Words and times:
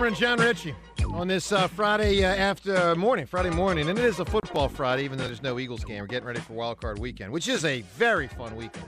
Cameron, 0.00 0.14
John 0.14 0.38
Ritchie 0.38 0.74
on 1.12 1.28
this 1.28 1.52
uh, 1.52 1.68
Friday 1.68 2.24
uh, 2.24 2.34
after 2.34 2.94
morning, 2.94 3.26
Friday 3.26 3.50
morning, 3.50 3.90
and 3.90 3.98
it 3.98 4.04
is 4.06 4.18
a 4.18 4.24
football 4.24 4.66
Friday, 4.66 5.04
even 5.04 5.18
though 5.18 5.26
there's 5.26 5.42
no 5.42 5.58
Eagles 5.58 5.84
game. 5.84 6.00
We're 6.00 6.06
getting 6.06 6.26
ready 6.26 6.40
for 6.40 6.54
Wild 6.54 6.80
Card 6.80 6.98
Weekend, 6.98 7.30
which 7.30 7.48
is 7.48 7.66
a 7.66 7.82
very 7.82 8.26
fun 8.26 8.56
weekend. 8.56 8.86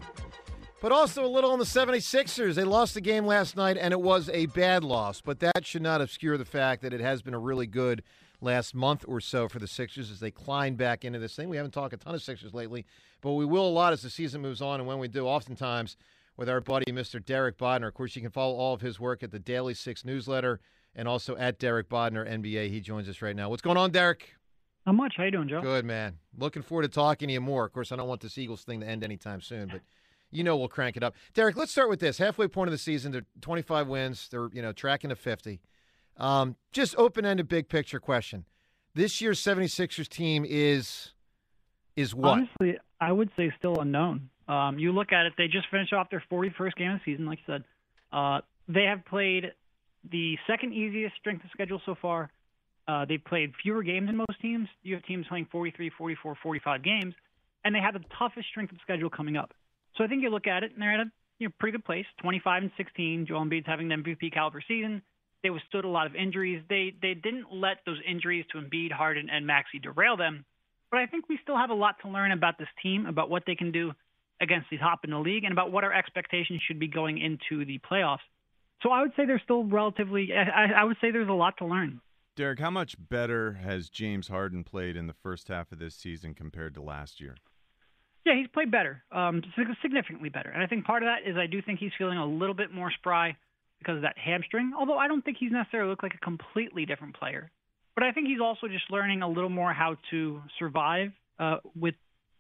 But 0.81 0.91
also 0.91 1.23
a 1.23 1.29
little 1.29 1.51
on 1.51 1.59
the 1.59 1.67
76ers. 1.67 2.55
They 2.55 2.65
lost 2.65 2.95
the 2.95 3.03
game 3.03 3.27
last 3.27 3.59
night, 3.59 3.77
and 3.77 3.93
it 3.93 4.01
was 4.01 4.31
a 4.31 4.47
bad 4.47 4.85
loss, 4.85 5.21
but 5.21 5.39
that 5.41 5.67
should 5.67 5.83
not 5.83 6.01
obscure 6.01 6.39
the 6.39 6.47
fact 6.47 6.81
that 6.81 6.95
it 6.95 7.01
has 7.03 7.21
been 7.21 7.35
a 7.35 7.39
really 7.39 7.67
good 7.67 8.03
last 8.41 8.75
month 8.75 9.05
or 9.07 9.21
so 9.21 9.51
for 9.51 9.59
the 9.59 9.69
Sixers 9.69 10.11
as 10.11 10.19
they 10.19 10.31
climb 10.31 10.77
back 10.77 11.05
into 11.05 11.19
this 11.19 11.37
thing. 11.37 11.51
We 11.51 11.59
haven't 11.59 11.73
talked 11.73 11.93
a 11.93 11.99
ton 11.99 12.15
of 12.15 12.23
Sixers 12.23 12.55
lately, 12.55 12.87
but 13.21 13.33
we 13.33 13.45
will 13.45 13.69
a 13.69 13.69
lot 13.69 13.93
as 13.93 14.01
the 14.01 14.09
season 14.09 14.41
moves 14.41 14.63
on, 14.63 14.81
and 14.81 14.89
when 14.89 14.99
we 14.99 15.09
do, 15.09 15.27
oftentimes– 15.27 15.99
with 16.37 16.49
our 16.49 16.61
buddy, 16.61 16.91
Mr. 16.91 17.25
Derek 17.25 17.59
Bodner. 17.59 17.89
Of 17.89 17.95
course, 17.95 18.17
you 18.17 18.23
can 18.23 18.31
follow 18.31 18.55
all 18.55 18.75
of 18.75 18.81
his 18.81 18.99
work 18.99 19.23
at 19.23 19.31
the 19.31 19.39
Daily 19.39 19.75
Six 19.75 20.05
newsletter 20.05 20.61
and 20.95 21.09
also 21.09 21.37
at 21.37 21.59
Derek 21.59 21.89
Bodner 21.89 22.29
NBA. 22.29 22.71
He 22.71 22.81
joins 22.81 23.09
us 23.09 23.23
right 23.23 23.37
now. 23.37 23.49
What's 23.49 23.63
going 23.63 23.77
on, 23.77 23.91
Derek? 23.91 24.35
How 24.87 24.93
much. 24.93 25.15
How 25.17 25.25
you 25.25 25.31
doing, 25.31 25.49
Joe? 25.49 25.61
Good, 25.61 25.85
man. 25.85 26.19
Looking 26.37 26.63
forward 26.63 26.83
to 26.83 26.89
talking 26.89 27.29
to 27.29 27.35
you 27.35 27.41
more. 27.41 27.65
Of 27.65 27.73
course, 27.73 27.93
I 27.93 27.97
don't 27.97 28.09
want 28.09 28.21
this 28.21 28.37
Eagles 28.37 28.63
thing 28.63 28.81
to 28.81 28.87
end 28.87 29.05
anytime 29.05 29.41
soon, 29.41 29.69
but 29.69 29.81
you 30.31 30.43
know 30.43 30.57
we'll 30.57 30.69
crank 30.69 30.97
it 30.97 31.05
up. 31.05 31.15
Derek, 31.35 31.57
let's 31.57 31.71
start 31.71 31.89
with 31.89 32.01
this. 32.01 32.19
Halfway 32.19 32.49
point 32.49 32.69
of 32.69 32.73
the 32.73 32.79
season, 32.79 33.13
they're 33.13 33.27
25 33.41 33.87
wins. 33.87 34.29
They're 34.29 34.49
you 34.53 34.63
know 34.63 34.73
tracking 34.73 35.11
to 35.11 35.17
50. 35.17 35.61
Um, 36.17 36.57
just 36.73 36.95
open-ended, 36.97 37.49
big 37.49 37.69
picture 37.69 37.99
question. 37.99 38.45
This 38.95 39.21
year's 39.21 39.41
76ers 39.41 40.09
team 40.09 40.45
is 40.47 41.13
is 41.97 42.15
what? 42.15 42.33
Honestly, 42.33 42.79
I 43.01 43.13
would 43.13 43.31
say 43.37 43.53
still 43.59 43.81
unknown. 43.81 44.31
Um, 44.49 44.79
you 44.79 44.93
look 44.93 45.13
at 45.13 45.27
it; 45.27 45.35
they 45.39 45.47
just 45.47 45.69
finished 45.71 45.93
off 45.93 46.11
their 46.11 46.23
41st 46.31 46.75
game 46.77 46.91
of 46.91 46.99
the 46.99 47.13
season. 47.13 47.27
Like 47.27 47.39
I 47.47 47.53
said, 47.53 47.65
uh, 48.13 48.41
they 48.69 48.85
have 48.85 49.05
played 49.05 49.53
the 50.11 50.37
second 50.47 50.73
easiest 50.73 51.17
strength 51.17 51.45
of 51.45 51.51
schedule 51.51 51.81
so 51.85 51.95
far. 52.01 52.31
Uh, 52.89 53.05
they've 53.05 53.25
played 53.25 53.53
fewer 53.63 53.83
games 53.83 54.09
than 54.09 54.17
most 54.17 54.41
teams. 54.41 54.69
You 54.83 54.95
have 54.95 55.05
teams 55.05 55.27
playing 55.29 55.47
43, 55.53 55.91
44, 55.97 56.37
45 56.43 56.83
games, 56.83 57.15
and 57.65 57.75
they 57.75 57.79
have 57.79 57.95
the 57.95 58.05
toughest 58.19 58.49
strength 58.49 58.73
of 58.73 58.79
schedule 58.83 59.09
coming 59.09 59.37
up. 59.37 59.55
So 59.97 60.05
I 60.05 60.09
think 60.09 60.23
you 60.23 60.31
look 60.31 60.47
at 60.47 60.65
it, 60.65 60.73
and 60.73 60.83
they're 60.83 60.95
at 60.95 61.07
a 61.07 61.11
you 61.39 61.49
know, 61.49 61.53
pretty 61.59 61.77
good 61.77 61.85
place, 61.85 62.07
25 62.21 62.63
and 62.63 62.73
16. 62.77 63.27
Joel 63.27 63.45
Embiid's 63.45 63.67
having 63.67 63.91
an 63.93 64.03
MVP 64.03 64.33
caliber 64.33 64.63
season. 64.67 65.03
They 65.43 65.51
withstood 65.51 65.85
a 65.85 65.89
lot 65.89 66.07
of 66.07 66.15
injuries. 66.15 66.63
They 66.69 66.95
they 67.03 67.15
didn't 67.15 67.47
let 67.53 67.79
those 67.85 67.99
injuries 68.09 68.45
to 68.53 68.59
Embiid, 68.59 68.93
Harden, 68.93 69.29
and 69.29 69.47
Maxey 69.47 69.79
derail 69.81 70.17
them. 70.17 70.45
But 70.91 71.01
I 71.01 71.07
think 71.07 71.29
we 71.29 71.39
still 71.43 71.57
have 71.57 71.71
a 71.71 71.75
lot 71.75 71.97
to 72.03 72.09
learn 72.09 72.33
about 72.33 72.59
this 72.59 72.69
team, 72.83 73.07
about 73.07 73.31
what 73.31 73.45
they 73.47 73.55
can 73.55 73.73
do 73.73 73.93
against 74.41 74.69
the 74.71 74.79
top 74.79 75.01
in 75.05 75.11
the 75.11 75.19
league 75.19 75.45
and 75.45 75.53
about 75.53 75.73
what 75.73 75.85
our 75.85 75.93
expectations 75.93 76.61
should 76.67 76.79
be 76.79 76.89
going 76.89 77.19
into 77.19 77.65
the 77.65 77.79
playoffs. 77.79 78.19
So 78.83 78.91
I 78.91 79.01
would 79.01 79.13
say 79.17 79.27
they're 79.27 79.41
still 79.43 79.65
relatively. 79.65 80.31
I, 80.33 80.81
I 80.81 80.85
would 80.85 80.97
say 81.01 81.11
there's 81.11 81.29
a 81.29 81.33
lot 81.33 81.59
to 81.59 81.67
learn. 81.67 82.01
Derek, 82.35 82.59
how 82.59 82.71
much 82.71 82.97
better 82.99 83.53
has 83.53 83.89
James 83.89 84.29
Harden 84.29 84.65
played 84.65 84.97
in 84.97 85.07
the 85.07 85.13
first 85.13 85.49
half 85.49 85.71
of 85.71 85.79
this 85.79 85.95
season 85.95 86.35
compared 86.35 86.75
to 86.75 86.83
last 86.83 87.21
year? 87.21 87.37
Yeah, 88.25 88.35
he's 88.37 88.49
played 88.49 88.71
better, 88.71 89.03
um, 89.11 89.43
significantly 89.83 90.29
better. 90.29 90.49
And 90.49 90.63
I 90.63 90.67
think 90.67 90.85
part 90.85 91.03
of 91.03 91.09
that 91.09 91.29
is 91.29 91.37
I 91.37 91.47
do 91.47 91.61
think 91.61 91.81
he's 91.81 91.91
feeling 91.99 92.19
a 92.19 92.27
little 92.27 92.55
bit 92.55 92.73
more 92.73 92.91
spry 92.91 93.37
because 93.79 93.97
of 93.97 94.03
that 94.03 94.17
hamstring. 94.17 94.73
Although 94.79 94.97
I 94.97 95.09
don't 95.09 95.25
think 95.25 95.39
he's 95.39 95.51
necessarily 95.51 95.91
looked 95.91 96.05
like 96.05 96.15
a 96.15 96.25
completely 96.25 96.87
different 96.87 97.17
player. 97.17 97.51
But 97.95 98.05
I 98.05 98.13
think 98.13 98.29
he's 98.29 98.41
also 98.41 98.69
just 98.69 98.91
learning 98.91 99.23
a 99.23 99.29
little 99.29 99.51
more 99.51 99.73
how 99.73 99.97
to 100.11 100.41
survive 100.59 101.13
uh, 101.39 101.57
with 101.79 101.95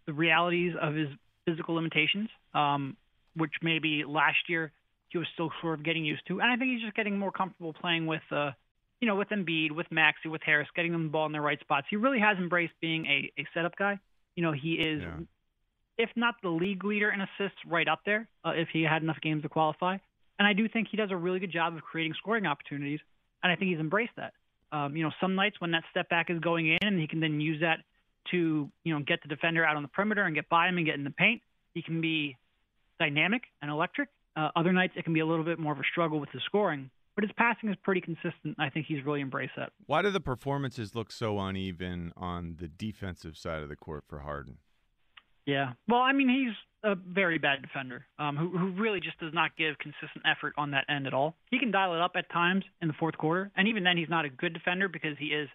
the 0.06 0.12
realities 0.12 0.74
of 0.80 0.94
his 0.94 1.08
physical 1.44 1.74
limitations, 1.74 2.30
um, 2.54 2.96
which 3.36 3.52
maybe 3.60 4.04
last 4.06 4.48
year 4.48 4.72
he 5.12 5.18
was 5.18 5.26
still 5.34 5.50
sort 5.60 5.78
of 5.78 5.84
getting 5.84 6.04
used 6.04 6.26
to. 6.26 6.40
And 6.40 6.50
I 6.50 6.56
think 6.56 6.72
he's 6.72 6.80
just 6.80 6.96
getting 6.96 7.18
more 7.18 7.30
comfortable 7.30 7.74
playing 7.74 8.06
with, 8.06 8.22
uh, 8.30 8.52
you 9.00 9.06
know, 9.06 9.14
with 9.14 9.28
Embiid, 9.28 9.72
with 9.72 9.86
Maxey, 9.90 10.28
with 10.28 10.42
Harris, 10.42 10.68
getting 10.74 10.92
them 10.92 11.04
the 11.04 11.10
ball 11.10 11.26
in 11.26 11.32
the 11.32 11.40
right 11.40 11.60
spots. 11.60 11.86
He 11.90 11.96
really 11.96 12.18
has 12.18 12.38
embraced 12.38 12.72
being 12.80 13.04
a, 13.06 13.30
a 13.38 13.46
setup 13.52 13.76
guy. 13.76 13.98
You 14.36 14.42
know, 14.42 14.52
he 14.52 14.74
is, 14.74 15.02
yeah. 15.02 15.18
if 15.98 16.08
not 16.16 16.36
the 16.42 16.48
league 16.48 16.82
leader 16.82 17.10
in 17.10 17.20
assists, 17.20 17.58
right 17.66 17.86
up 17.86 18.00
there 18.06 18.26
uh, 18.44 18.52
if 18.54 18.68
he 18.72 18.82
had 18.82 19.02
enough 19.02 19.20
games 19.20 19.42
to 19.42 19.50
qualify. 19.50 19.98
And 20.38 20.48
I 20.48 20.54
do 20.54 20.66
think 20.66 20.88
he 20.90 20.96
does 20.96 21.10
a 21.10 21.16
really 21.16 21.38
good 21.38 21.52
job 21.52 21.74
of 21.74 21.82
creating 21.82 22.14
scoring 22.18 22.46
opportunities, 22.46 23.00
and 23.42 23.52
I 23.52 23.56
think 23.56 23.70
he's 23.70 23.80
embraced 23.80 24.16
that. 24.16 24.32
Um, 24.72 24.96
you 24.96 25.04
know, 25.04 25.10
some 25.20 25.34
nights 25.34 25.60
when 25.60 25.72
that 25.72 25.84
step 25.90 26.08
back 26.08 26.30
is 26.30 26.38
going 26.40 26.68
in, 26.68 26.78
and 26.80 26.98
he 26.98 27.06
can 27.06 27.20
then 27.20 27.38
use 27.40 27.60
that 27.60 27.80
to 28.30 28.70
you 28.82 28.94
know 28.94 29.04
get 29.04 29.20
the 29.20 29.28
defender 29.28 29.64
out 29.64 29.76
on 29.76 29.82
the 29.82 29.88
perimeter 29.88 30.22
and 30.22 30.34
get 30.34 30.48
by 30.48 30.68
him 30.68 30.78
and 30.78 30.86
get 30.86 30.94
in 30.94 31.04
the 31.04 31.10
paint. 31.10 31.42
He 31.74 31.82
can 31.82 32.00
be 32.00 32.36
dynamic 32.98 33.42
and 33.60 33.70
electric. 33.70 34.08
Uh, 34.36 34.48
other 34.56 34.72
nights 34.72 34.94
it 34.96 35.04
can 35.04 35.12
be 35.12 35.20
a 35.20 35.26
little 35.26 35.44
bit 35.44 35.58
more 35.58 35.72
of 35.72 35.78
a 35.78 35.84
struggle 35.90 36.18
with 36.18 36.30
his 36.30 36.42
scoring, 36.46 36.90
but 37.14 37.24
his 37.24 37.32
passing 37.36 37.68
is 37.68 37.76
pretty 37.82 38.00
consistent. 38.00 38.56
I 38.58 38.70
think 38.70 38.86
he's 38.86 39.04
really 39.04 39.20
embraced 39.20 39.52
that. 39.56 39.72
Why 39.86 40.02
do 40.02 40.10
the 40.10 40.20
performances 40.20 40.94
look 40.94 41.12
so 41.12 41.38
uneven 41.38 42.12
on 42.16 42.56
the 42.58 42.68
defensive 42.68 43.36
side 43.36 43.62
of 43.62 43.68
the 43.68 43.76
court 43.76 44.04
for 44.08 44.20
Harden? 44.20 44.58
Yeah, 45.44 45.72
well, 45.88 46.00
I 46.00 46.12
mean 46.12 46.28
he's 46.28 46.54
a 46.84 46.94
very 46.94 47.38
bad 47.38 47.62
defender 47.62 48.06
um, 48.18 48.36
who, 48.36 48.56
who 48.56 48.70
really 48.80 49.00
just 49.00 49.18
does 49.18 49.34
not 49.34 49.56
give 49.56 49.78
consistent 49.78 50.24
effort 50.24 50.54
on 50.56 50.70
that 50.72 50.84
end 50.88 51.06
at 51.06 51.14
all. 51.14 51.34
He 51.50 51.58
can 51.58 51.70
dial 51.70 51.94
it 51.94 52.00
up 52.00 52.12
at 52.16 52.30
times 52.30 52.64
in 52.80 52.88
the 52.88 52.94
fourth 52.94 53.16
quarter, 53.18 53.50
and 53.56 53.68
even 53.68 53.84
then 53.84 53.96
he's 53.96 54.08
not 54.08 54.24
a 54.24 54.28
good 54.28 54.52
defender 54.54 54.88
because 54.88 55.16
he 55.18 55.26
is 55.26 55.48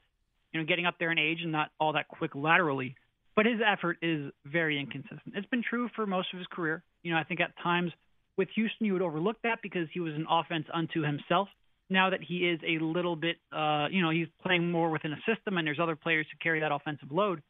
you 0.51 0.59
know, 0.59 0.66
getting 0.66 0.85
up 0.85 0.95
there 0.99 1.11
in 1.11 1.19
age 1.19 1.39
and 1.41 1.51
not 1.51 1.71
all 1.79 1.93
that 1.93 2.07
quick 2.07 2.31
laterally. 2.35 2.95
But 3.35 3.45
his 3.45 3.59
effort 3.66 3.97
is 4.01 4.31
very 4.45 4.79
inconsistent. 4.79 5.35
It's 5.35 5.47
been 5.47 5.63
true 5.67 5.90
for 5.96 6.07
most 6.07 6.34
of 6.34 6.40
his 6.40 6.47
career. 6.47 6.84
You 7.03 7.11
know, 7.11 7.19
I 7.19 7.23
think 7.23 7.40
at 7.40 7.52
times 7.61 7.91
with 8.37 8.49
Houston 8.55 8.85
you 8.85 8.93
would 8.93 9.01
overlook 9.01 9.37
that 9.43 9.59
because 9.61 9.87
he 9.93 9.99
was 9.99 10.13
an 10.13 10.25
offense 10.29 10.66
unto 10.73 11.01
himself. 11.01 11.49
Now 11.89 12.09
that 12.09 12.19
he 12.22 12.47
is 12.49 12.59
a 12.67 12.84
little 12.84 13.16
bit, 13.16 13.37
uh, 13.51 13.87
you 13.89 14.01
know, 14.01 14.09
he's 14.09 14.28
playing 14.43 14.72
more 14.72 14.89
within 14.89 15.13
a 15.13 15.17
system 15.25 15.57
and 15.57 15.66
there's 15.66 15.79
other 15.79 15.95
players 15.95 16.25
to 16.31 16.37
carry 16.37 16.59
that 16.59 16.72
offensive 16.72 17.11
load. 17.11 17.41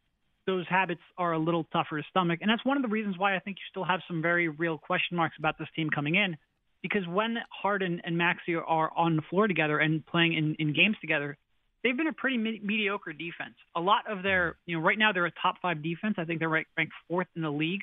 Those 0.45 0.66
habits 0.69 1.01
are 1.18 1.34
a 1.34 1.39
little 1.39 1.66
tougher 1.74 1.98
to 1.98 2.04
stomach, 2.10 2.39
and 2.42 2.50
that's 2.50 2.63
one 2.63 2.78
of 2.78 2.84
the 2.84 2.89
reasons 2.89 3.18
why 3.18 3.36
I 3.36 3.39
think 3.39 3.57
you 3.57 3.63
still 3.69 3.84
have 3.84 4.00
some 4.07 4.22
very 4.22 4.48
real 4.48 4.78
question 4.78 5.18
marks 5.18 5.36
about 5.38 5.57
this 5.60 5.68
team 5.75 5.89
coming 5.89 6.16
in. 6.16 6.38
Because 6.81 7.06
when 7.07 7.38
Harden 7.50 8.01
and 8.06 8.18
Maxey 8.18 8.56
are 8.56 8.92
on 8.95 9.18
the 9.18 9.24
floor 9.24 9.48
together 9.48 9.80
and 9.80 10.06
playing 10.06 10.33
in, 10.36 10.56
in 10.60 10.74
games 10.74 10.95
together, 11.01 11.36
they've 11.83 11.98
been 11.98 12.07
a 12.07 12.13
pretty 12.13 12.38
me- 12.38 12.62
mediocre 12.63 13.12
defense. 13.12 13.56
A 13.75 13.81
lot 13.81 14.10
of 14.10 14.24
their, 14.24 14.56
you 14.66 14.78
know, 14.78 14.83
right 14.83 14.98
now 14.98 15.12
they're 15.12 15.25
a 15.25 15.31
top 15.31 15.56
five 15.62 15.83
defense. 15.83 16.16
I 16.18 16.24
think 16.24 16.40
they're 16.40 16.50
ranked 16.50 16.94
fourth 17.10 17.28
in 17.36 17.42
the 17.42 17.51
league, 17.51 17.81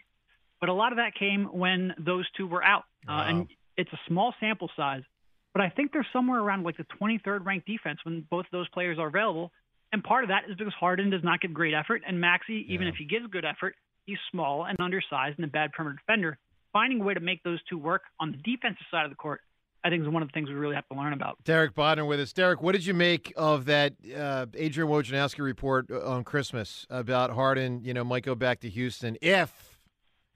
but 0.64 0.70
a 0.70 0.72
lot 0.72 0.93
of 0.93 0.96
that 0.96 1.14
came 1.14 1.44
when 1.44 1.93
those 1.99 2.25
two 2.38 2.46
were 2.46 2.64
out, 2.64 2.84
wow. 3.06 3.19
uh, 3.19 3.25
and 3.28 3.49
it's 3.76 3.93
a 3.93 3.99
small 4.08 4.32
sample 4.40 4.70
size. 4.75 5.02
But 5.52 5.61
I 5.62 5.69
think 5.69 5.93
they're 5.93 6.06
somewhere 6.11 6.40
around 6.40 6.62
like 6.64 6.78
the 6.78 6.87
23rd 7.02 7.44
ranked 7.44 7.66
defense 7.66 7.99
when 8.02 8.26
both 8.31 8.46
those 8.50 8.66
players 8.70 8.99
are 8.99 9.08
available. 9.08 9.52
And 9.93 10.02
part 10.02 10.25
of 10.25 10.28
that 10.28 10.44
is 10.49 10.56
because 10.56 10.72
Harden 10.72 11.11
does 11.11 11.22
not 11.22 11.43
give 11.43 11.52
great 11.52 11.75
effort, 11.75 12.00
and 12.06 12.19
Maxey, 12.19 12.64
even 12.70 12.87
Yeah. 12.87 12.93
if 12.94 12.96
he 12.96 13.05
gives 13.05 13.26
good 13.26 13.44
effort, 13.44 13.76
he's 14.06 14.16
small 14.31 14.64
and 14.64 14.81
undersized 14.81 15.38
and 15.38 15.44
a 15.44 15.49
bad 15.49 15.72
perimeter 15.72 15.99
defender. 16.06 16.38
Finding 16.72 17.02
a 17.02 17.05
way 17.05 17.12
to 17.12 17.20
make 17.20 17.43
those 17.43 17.62
two 17.69 17.76
work 17.76 18.05
on 18.19 18.32
the 18.32 18.38
defensive 18.38 18.87
side 18.90 19.05
of 19.05 19.10
the 19.10 19.17
court, 19.17 19.43
I 19.84 19.90
think, 19.90 20.02
is 20.02 20.08
one 20.08 20.22
of 20.22 20.28
the 20.28 20.32
things 20.32 20.49
we 20.49 20.55
really 20.55 20.76
have 20.76 20.88
to 20.88 20.94
learn 20.96 21.12
about. 21.12 21.37
Derek 21.44 21.75
Bodner 21.75 22.08
with 22.08 22.20
us. 22.20 22.32
Derek, 22.32 22.62
what 22.62 22.72
did 22.72 22.87
you 22.87 22.94
make 22.94 23.34
of 23.37 23.67
that 23.67 23.93
uh, 24.17 24.46
Adrian 24.55 24.88
Wojnarowski 24.90 25.40
report 25.40 25.90
uh, 25.90 26.00
on 26.08 26.25
Christmas 26.25 26.87
about 26.88 27.31
Harden? 27.32 27.82
You 27.84 27.93
know, 27.93 28.02
might 28.02 28.25
go 28.25 28.34
back 28.34 28.60
to 28.60 28.70
Houston 28.70 29.19
if, 29.20 29.73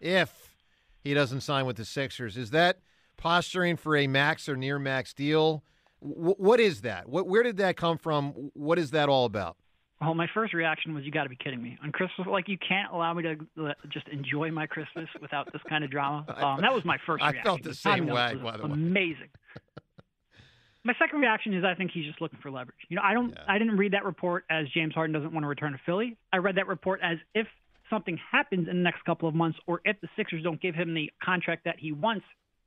if 0.00 0.54
he 1.02 1.14
doesn't 1.14 1.40
sign 1.42 1.66
with 1.66 1.76
the 1.76 1.84
Sixers. 1.84 2.36
Is 2.36 2.50
that 2.50 2.78
posturing 3.16 3.76
for 3.76 3.96
a 3.96 4.06
max 4.06 4.48
or 4.48 4.56
near 4.56 4.78
max 4.78 5.12
deal? 5.14 5.62
W- 6.02 6.34
what 6.38 6.60
is 6.60 6.82
that? 6.82 7.08
What, 7.08 7.26
where 7.26 7.42
did 7.42 7.56
that 7.58 7.76
come 7.76 7.98
from? 7.98 8.50
What 8.54 8.78
is 8.78 8.90
that 8.92 9.08
all 9.08 9.24
about? 9.24 9.56
Well, 10.00 10.14
my 10.14 10.28
first 10.32 10.54
reaction 10.54 10.94
was, 10.94 11.02
"You 11.04 11.10
got 11.10 11.24
to 11.24 11.28
be 11.28 11.34
kidding 11.34 11.60
me!" 11.60 11.76
On 11.82 11.90
Christmas, 11.90 12.28
like 12.28 12.46
you 12.46 12.56
can't 12.56 12.92
allow 12.92 13.12
me 13.14 13.24
to 13.24 13.74
just 13.88 14.06
enjoy 14.08 14.48
my 14.52 14.64
Christmas 14.66 15.08
without 15.20 15.52
this 15.52 15.60
kind 15.68 15.82
of 15.82 15.90
drama. 15.90 16.24
Um, 16.36 16.60
that 16.60 16.72
was 16.72 16.84
my 16.84 16.98
first 17.04 17.20
I 17.24 17.30
reaction. 17.30 17.44
felt 17.44 17.62
the 17.64 17.74
same 17.74 18.06
timing 18.06 18.10
of 18.10 18.16
it 18.32 18.36
way, 18.36 18.42
by 18.52 18.56
the 18.58 18.66
way. 18.68 18.72
Amazing. 18.74 19.26
my 20.84 20.94
second 21.00 21.18
reaction 21.20 21.52
is, 21.52 21.64
I 21.64 21.74
think 21.74 21.90
he's 21.92 22.06
just 22.06 22.20
looking 22.20 22.38
for 22.40 22.48
leverage. 22.50 22.76
You 22.88 22.94
know, 22.96 23.02
I 23.04 23.12
don't, 23.12 23.30
Yeah. 23.30 23.44
I 23.48 23.58
didn't 23.58 23.76
read 23.76 23.92
that 23.92 24.04
report 24.04 24.44
as 24.48 24.68
James 24.68 24.94
Harden 24.94 25.12
doesn't 25.14 25.32
want 25.32 25.42
to 25.42 25.48
return 25.48 25.72
to 25.72 25.78
Philly. 25.84 26.16
I 26.32 26.36
read 26.36 26.56
that 26.56 26.68
report 26.68 27.00
as 27.02 27.18
if 27.34 27.48
something 27.90 28.18
happens 28.30 28.68
in 28.68 28.76
the 28.76 28.82
next 28.82 29.04
couple 29.04 29.28
of 29.28 29.34
months, 29.34 29.58
or 29.66 29.80
if 29.84 30.00
the 30.00 30.08
Sixers 30.16 30.42
don't 30.42 30.60
give 30.60 30.74
him 30.74 30.94
the 30.94 31.10
contract 31.22 31.64
that 31.64 31.76
he 31.78 31.92
wants, 31.92 32.24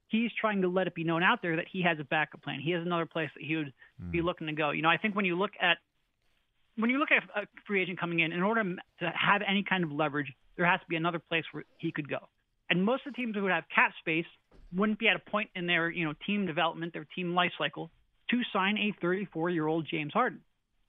he's 0.08 0.32
trying 0.40 0.62
to 0.62 0.68
let 0.68 0.88
it 0.88 0.96
be 0.96 1.04
known 1.04 1.24
out 1.24 1.42
there 1.42 1.56
that 1.56 1.66
he 1.72 1.82
has 1.84 1.98
a 2.00 2.04
backup 2.04 2.44
plan. 2.44 2.60
He 2.60 2.72
has 2.72 2.86
another 2.86 3.06
place 3.06 3.30
that 3.36 3.44
he 3.44 3.56
would 3.56 3.74
be 4.12 4.20
hmm. 4.20 4.26
looking 4.26 4.48
to 4.48 4.54
go. 4.54 4.72
You 4.72 4.82
know, 4.82 4.90
I 4.90 4.98
think 4.98 5.16
when 5.16 5.26
you 5.26 5.38
look 5.38 5.52
at 5.62 5.78
when 6.78 6.90
you 6.90 7.00
look 7.00 7.10
at 7.12 7.24
a 7.42 7.48
free 7.68 7.82
agent 7.82 8.00
coming 8.00 8.20
in, 8.20 8.32
in 8.32 8.42
order 8.42 8.64
to 8.64 9.14
have 9.14 9.42
any 9.48 9.64
kind 9.68 9.84
of 9.84 9.92
leverage, 9.92 10.32
there 10.56 10.66
has 10.66 10.80
to 10.80 10.86
be 10.88 10.96
another 10.96 11.20
place 11.20 11.44
where 11.52 11.66
he 11.78 11.92
could 11.92 12.10
go. 12.10 12.30
And 12.70 12.84
most 12.84 13.06
of 13.06 13.14
the 13.14 13.18
teams 13.18 13.36
who 13.36 13.44
would 13.44 13.52
have 13.52 13.66
cap 13.74 13.92
space 14.00 14.26
wouldn't 14.74 14.98
be 14.98 15.10
at 15.10 15.16
a 15.16 15.32
point 15.32 15.50
in 15.56 15.68
their 15.68 15.90
you 15.90 16.06
know 16.06 16.14
team 16.26 16.46
development, 16.46 16.94
their 16.94 17.08
team 17.16 17.34
life 17.34 17.52
cycle, 17.58 17.92
to 18.30 18.42
sign 18.54 18.78
a 18.78 18.94
34 19.02 19.50
year 19.50 19.68
old 19.68 19.88
James 19.90 20.14
Harden. 20.14 20.42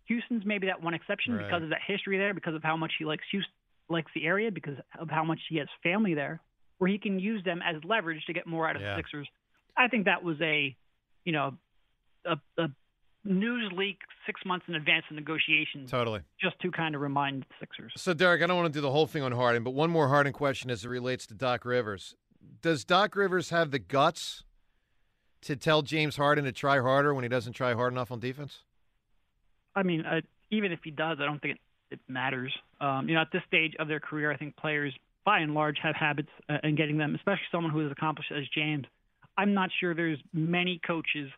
Houston's 0.07 0.45
maybe 0.45 0.67
that 0.67 0.83
one 0.83 0.95
exception 0.95 1.35
Right. 1.35 1.45
because 1.45 1.63
of 1.63 1.71
that 1.71 1.81
history 1.87 2.19
there, 2.19 2.35
because 2.35 2.55
of 2.55 2.63
how 2.63 2.77
much 2.77 2.93
he 2.99 3.05
likes 3.05 3.25
Houston, 3.31 3.53
likes 3.93 4.11
the 4.15 4.25
area, 4.27 4.51
because 4.51 4.77
of 4.99 5.09
how 5.11 5.23
much 5.25 5.39
he 5.49 5.59
has 5.59 5.69
family 5.83 6.15
there, 6.15 6.41
where 6.79 6.91
he 6.91 6.99
can 6.99 7.19
use 7.21 7.45
them 7.45 7.61
as 7.63 7.77
leverage 7.85 8.25
to 8.27 8.33
get 8.33 8.47
more 8.47 8.69
out 8.69 8.75
of 8.77 8.83
Yeah. 8.83 8.97
the 8.97 8.99
Sixers. 8.99 9.29
I 9.77 9.89
think 9.89 10.07
that 10.07 10.23
was 10.25 10.37
a, 10.41 10.75
you 11.25 11.33
know, 11.33 11.55
a, 12.25 12.37
a 12.59 12.69
news 13.25 13.71
leak 13.77 13.99
six 14.27 14.41
months 14.45 14.67
in 14.69 14.75
advance 14.75 15.05
of 15.11 15.17
negotiations, 15.17 15.91
Totally. 15.91 16.21
just 16.41 16.59
to 16.61 16.71
kind 16.73 16.95
of 16.95 17.01
remind 17.01 17.43
the 17.43 17.47
Sixers. 17.61 17.93
So, 17.97 18.13
Derek, 18.15 18.43
I 18.43 18.47
don't 18.47 18.57
want 18.57 18.73
to 18.73 18.77
do 18.77 18.81
the 18.83 18.91
whole 18.91 19.07
thing 19.07 19.23
on 19.23 19.33
Harden, 19.33 19.63
but 19.63 19.71
one 19.73 19.91
more 19.91 20.09
Harden 20.09 20.33
question 20.33 20.71
as 20.71 20.85
it 20.85 20.89
relates 20.89 21.27
to 21.29 21.35
Doc 21.35 21.65
Rivers. 21.65 22.15
Does 22.61 22.85
Doc 22.85 23.15
Rivers 23.15 23.51
have 23.51 23.71
the 23.71 23.79
guts 23.79 24.43
to 25.43 25.55
tell 25.57 25.83
James 25.83 26.17
Harden 26.17 26.45
to 26.45 26.53
try 26.53 26.81
harder 26.81 27.15
when 27.15 27.23
he 27.23 27.29
doesn't 27.29 27.53
try 27.53 27.75
hard 27.75 27.93
enough 27.93 28.11
on 28.11 28.19
defense? 28.21 28.61
I 29.75 29.83
mean, 29.85 30.05
uh, 30.05 30.21
even 30.51 30.71
if 30.73 30.81
he 30.85 30.91
does, 30.91 31.19
I 31.21 31.25
don't 31.25 31.41
think 31.41 31.55
it, 31.55 31.61
it 31.93 32.01
matters. 32.09 32.53
Um, 32.81 33.09
you 33.09 33.15
know, 33.15 33.21
at 33.21 33.29
this 33.33 33.43
stage 33.47 33.75
of 33.79 33.87
their 33.89 34.01
career, 34.01 34.33
I 34.33 34.37
think 34.37 34.57
players, 34.57 34.93
by 35.25 35.39
and 35.39 35.55
large, 35.55 35.77
have 35.83 35.95
habits 35.95 36.29
uh, 36.49 36.59
in 36.65 36.75
getting 36.75 36.99
them, 36.99 37.15
especially 37.15 37.45
someone 37.53 37.73
who 37.73 37.85
is 37.87 37.93
accomplished 37.93 38.33
as 38.33 38.45
James. 38.55 38.87
I'm 39.37 39.55
not 39.55 39.71
sure 39.81 39.95
there's 39.95 40.19
many 40.33 40.81
coaches, 40.87 41.31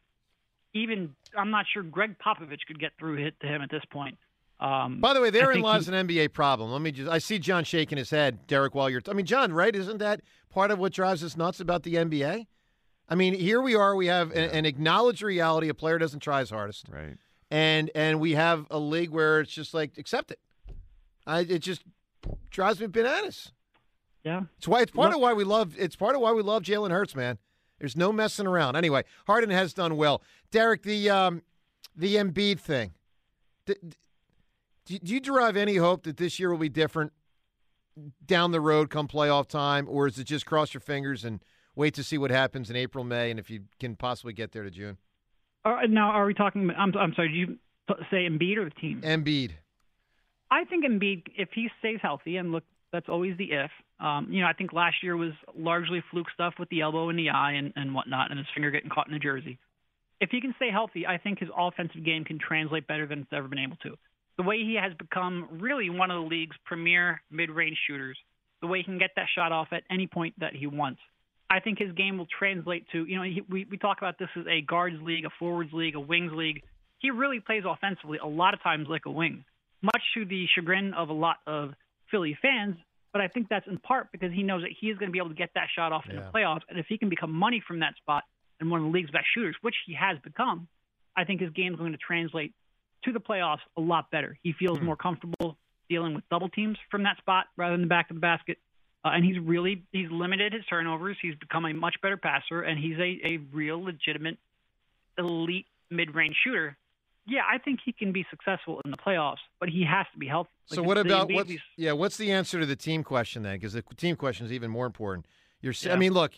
even 0.75 1.15
I'm 1.37 1.51
not 1.51 1.67
sure 1.73 1.83
Gregg 1.83 2.17
Popovich 2.19 2.61
could 2.67 2.81
get 2.81 2.93
through 2.99 3.17
hit 3.17 3.39
to 3.41 3.47
him 3.47 3.63
at 3.63 3.71
this 3.71 3.85
point. 3.91 4.17
Um, 4.61 5.01
By 5.01 5.13
the 5.15 5.21
way, 5.21 5.29
I 5.29 5.31
therein 5.31 5.61
lies 5.61 5.87
he- 5.87 5.95
an 5.95 6.07
NBA 6.07 6.33
problem. 6.33 6.71
Let 6.71 6.81
me 6.81 6.93
just, 6.93 7.11
I 7.11 7.19
see 7.19 7.39
John 7.39 7.65
shaking 7.65 7.99
his 7.99 8.11
head, 8.11 8.47
Derek, 8.47 8.75
while 8.75 8.89
you're, 8.89 9.03
I 9.09 9.13
mean, 9.13 9.27
John, 9.27 9.53
right? 9.53 9.75
Isn't 9.75 9.99
that 9.99 10.21
part 10.51 10.71
of 10.71 10.79
what 10.79 10.93
drives 10.93 11.23
us 11.23 11.37
nuts 11.37 11.61
about 11.61 11.83
the 11.83 11.95
NBA? 11.95 12.47
I 13.09 13.15
mean, 13.15 13.35
here 13.35 13.61
we 13.61 13.75
are, 13.75 13.95
we 13.95 14.07
have 14.07 14.31
an, 14.31 14.51
an 14.51 14.65
acknowledged 14.65 15.23
reality 15.23 15.69
a 15.69 15.75
player 15.75 15.99
doesn't 15.99 16.21
try 16.21 16.41
his 16.41 16.51
hardest. 16.51 16.87
Right. 16.89 17.17
and 17.51 17.91
and 17.95 18.19
we 18.21 18.33
have 18.33 18.67
a 18.71 18.79
league 18.79 19.11
where 19.11 19.41
it's 19.41 19.53
just 19.53 19.75
like 19.75 19.99
accept 19.99 20.31
it. 20.31 20.39
I, 21.27 21.41
it 21.41 21.61
just 21.61 21.83
drives 22.51 22.81
me 22.81 22.87
bananas. 22.87 23.53
Yeah. 24.25 24.43
It's 24.57 24.67
why 24.69 24.83
it's 24.83 24.91
part 24.91 25.09
Look- 25.11 25.17
of 25.17 25.23
why 25.23 25.33
we 25.35 25.45
love 25.45 25.75
it's 25.79 25.97
part 25.97 26.15
of 26.15 26.21
why 26.21 26.33
we 26.33 26.43
love 26.43 26.63
Jalen 26.63 26.91
Hurts, 26.91 27.15
man. 27.15 27.39
There's 27.79 27.97
no 27.97 28.13
messing 28.13 28.47
around. 28.47 28.77
Anyway, 28.77 29.05
Harden 29.27 29.51
has 29.51 29.75
done 29.75 29.97
well. 29.97 30.23
Derek, 30.51 30.83
the 30.83 31.11
um, 31.11 31.43
the 31.97 32.17
Embiid 32.17 32.61
thing. 32.61 32.93
Do, 33.67 33.75
do 34.87 34.99
you 35.15 35.21
derive 35.21 35.57
any 35.57 35.77
hope 35.77 36.05
that 36.05 36.17
this 36.17 36.39
year 36.39 36.51
will 36.51 36.59
be 36.59 36.69
different 36.69 37.13
down 38.27 38.53
the 38.53 38.61
road 38.61 38.91
come 38.91 39.09
playoff 39.09 39.47
time, 39.49 39.87
or 39.89 40.07
is 40.07 40.19
it 40.19 40.25
just 40.25 40.47
cross 40.47 40.75
your 40.75 40.81
fingers 40.81 41.25
and 41.25 41.41
wait 41.75 41.95
to 41.95 42.03
see 42.03 42.19
what 42.19 42.31
happens 42.31 42.71
in 42.71 42.77
April, 42.77 43.05
May, 43.05 43.31
and 43.31 43.41
if 43.41 43.51
you 43.51 43.63
can 43.81 43.97
possibly 43.97 44.33
get 44.33 44.53
there 44.53 44.63
to 44.63 44.71
June? 44.71 44.99
Uh, 45.65 45.77
now, 45.89 46.11
are 46.11 46.27
we 46.27 46.35
talking? 46.35 46.71
I'm, 46.77 46.95
I'm 46.97 47.15
sorry. 47.15 47.29
Did 47.29 47.37
you 47.37 47.59
say 48.11 48.29
Embiid 48.29 48.59
or 48.59 48.65
the 48.65 48.71
team? 48.71 49.01
Embiid. 49.03 49.53
I 50.55 50.63
think 50.65 50.85
Embiid, 50.85 51.25
if 51.37 51.49
he 51.53 51.69
stays 51.81 51.99
healthy, 52.01 52.37
and 52.37 52.53
look, 52.53 52.63
that's 52.93 53.09
always 53.09 53.37
the 53.37 53.51
if. 53.51 53.73
Um, 53.99 54.29
you 54.31 54.41
know, 54.41 54.47
I 54.47 54.53
think 54.53 54.73
last 54.73 55.03
year 55.03 55.17
was 55.17 55.33
largely 55.59 56.01
fluke 56.13 56.29
stuff 56.33 56.55
with 56.61 56.69
the 56.69 56.83
elbow 56.83 57.09
and 57.09 57.19
the 57.19 57.31
eye 57.31 57.55
and, 57.55 57.73
and 57.75 57.93
whatnot, 57.93 58.31
and 58.31 58.39
his 58.39 58.47
finger 58.55 58.71
getting 58.71 58.89
caught 58.89 59.09
in 59.09 59.15
a 59.15 59.19
jersey. 59.19 59.59
If 60.21 60.31
he 60.31 60.41
can 60.41 60.55
stay 60.55 60.71
healthy, 60.71 61.09
I 61.09 61.19
think 61.19 61.41
his 61.41 61.49
offensive 61.59 62.05
game 62.05 62.25
can 62.25 62.39
translate 62.39 62.87
better 62.87 63.05
than 63.05 63.21
it's 63.21 63.33
ever 63.33 63.49
been 63.49 63.59
able 63.59 63.79
to. 63.83 63.97
The 64.37 64.45
way 64.45 64.59
he 64.59 64.79
has 64.81 64.93
become 64.97 65.49
really 65.61 65.91
one 65.91 66.13
of 66.13 66.23
the 66.23 66.29
league's 66.29 66.57
premier 66.65 67.21
mid-range 67.33 67.77
shooters, 67.89 68.17
the 68.61 68.69
way 68.69 68.79
he 68.79 68.85
can 68.85 68.99
get 68.99 69.11
that 69.17 69.27
shot 69.35 69.51
off 69.51 69.69
at 69.73 69.83
any 69.91 70.07
point 70.07 70.39
that 70.39 70.55
he 70.55 70.69
wants. 70.69 71.01
I 71.51 71.59
think 71.59 71.81
his 71.81 71.91
game 71.97 72.17
will 72.17 72.29
translate 72.39 72.87
to, 72.93 73.05
you 73.05 73.17
know, 73.17 73.25
he, 73.25 73.43
we, 73.51 73.67
we 73.69 73.77
talk 73.77 73.99
about 73.99 74.21
this 74.21 74.29
as 74.39 74.47
a 74.47 74.61
guards 74.61 75.03
league, 75.03 75.25
a 75.25 75.31
forwards 75.37 75.73
league, 75.73 75.97
a 75.97 76.01
wings 76.01 76.33
league. 76.33 76.63
He 77.01 77.11
really 77.11 77.41
plays 77.41 77.65
offensively 77.67 78.19
a 78.23 78.27
lot 78.27 78.55
of 78.55 78.63
times 78.63 78.87
like 78.89 79.07
a 79.07 79.11
wing 79.11 79.45
much 79.85 80.03
to 80.15 80.25
the 80.25 80.47
chagrin 80.55 80.95
of 80.95 81.11
a 81.11 81.13
lot 81.13 81.37
of 81.47 81.75
Philly 82.11 82.37
fans. 82.41 82.77
But 83.13 83.21
I 83.21 83.29
think 83.29 83.49
that's 83.49 83.67
in 83.69 83.79
part 83.79 84.11
because 84.11 84.33
he 84.33 84.43
knows 84.43 84.63
that 84.63 84.73
he 84.81 84.89
is 84.89 84.99
going 84.99 85.09
to 85.09 85.13
be 85.13 85.19
able 85.19 85.29
to 85.29 85.37
get 85.37 85.51
that 85.55 85.69
shot 85.75 85.93
off 85.93 86.05
in 86.09 86.17
Yeah. 86.17 86.23
the 86.23 86.31
playoffs. 86.37 86.63
And 86.69 86.79
if 86.81 86.87
he 86.89 86.99
can 86.99 87.09
become 87.09 87.31
money 87.33 87.61
from 87.65 87.79
that 87.81 87.95
spot 87.97 88.25
and 88.59 88.71
one 88.71 88.81
of 88.81 88.87
the 88.87 88.91
league's 88.91 89.13
best 89.13 89.27
shooters, 89.33 89.55
which 89.61 89.77
he 89.87 89.95
has 89.95 90.19
become, 90.19 90.67
I 91.17 91.23
think 91.25 91.41
his 91.41 91.51
game 91.51 91.75
is 91.75 91.79
going 91.79 91.93
to 91.93 91.99
translate 91.99 92.53
to 93.05 93.13
the 93.13 93.21
playoffs 93.21 93.61
a 93.77 93.81
lot 93.81 94.11
better. 94.11 94.37
He 94.43 94.53
feels 94.53 94.81
more 94.81 94.97
comfortable 94.97 95.57
dealing 95.89 96.15
with 96.15 96.25
double 96.29 96.49
teams 96.49 96.77
from 96.91 97.05
that 97.05 97.19
spot 97.19 97.47
rather 97.57 97.75
than 97.75 97.83
the 97.83 97.87
back 97.87 98.11
of 98.11 98.17
the 98.17 98.21
basket. 98.21 98.59
Uh, 99.05 99.11
and 99.11 99.25
he's 99.25 99.39
really 99.39 99.85
he's 99.93 100.11
limited 100.11 100.55
his 100.55 100.65
turnovers. 100.65 101.17
He's 101.21 101.35
become 101.37 101.67
a 101.67 101.75
much 101.75 101.95
better 102.03 102.17
passer, 102.17 102.63
and 102.63 102.79
he's 102.81 102.97
a, 102.99 103.21
a 103.35 103.37
real 103.53 103.81
legitimate 103.85 104.39
elite 105.19 105.67
mid-range 105.91 106.35
shooter. 106.43 106.77
Yeah, 107.27 107.41
I 107.51 107.59
think 107.59 107.81
he 107.85 107.93
can 107.93 108.13
be 108.13 108.27
successful 108.31 108.81
in 108.85 108.91
the 108.91 108.97
playoffs, 108.99 109.39
but 109.59 109.69
he 109.71 109.83
has 109.85 110.07
to 110.13 110.19
be 110.19 110.27
healthy. 110.27 110.51
So 110.67 110.83
what 110.83 110.99
about 110.99 111.33
what's 111.33 111.53
yeah? 111.77 111.93
What's 111.93 112.17
the 112.19 112.31
answer 112.33 112.61
to 112.61 112.67
the 112.67 112.77
team 112.77 113.03
question 113.03 113.43
then? 113.43 113.55
Because 113.57 113.73
the 113.73 113.83
team 113.97 114.17
question 114.17 114.45
is 114.47 114.53
even 114.53 114.71
more 114.71 114.85
important. 114.87 115.27
You're, 115.63 115.73
s- 115.73 115.87
I 115.87 115.91
Yeah. 115.91 115.97
mean, 115.97 116.13
look, 116.13 116.33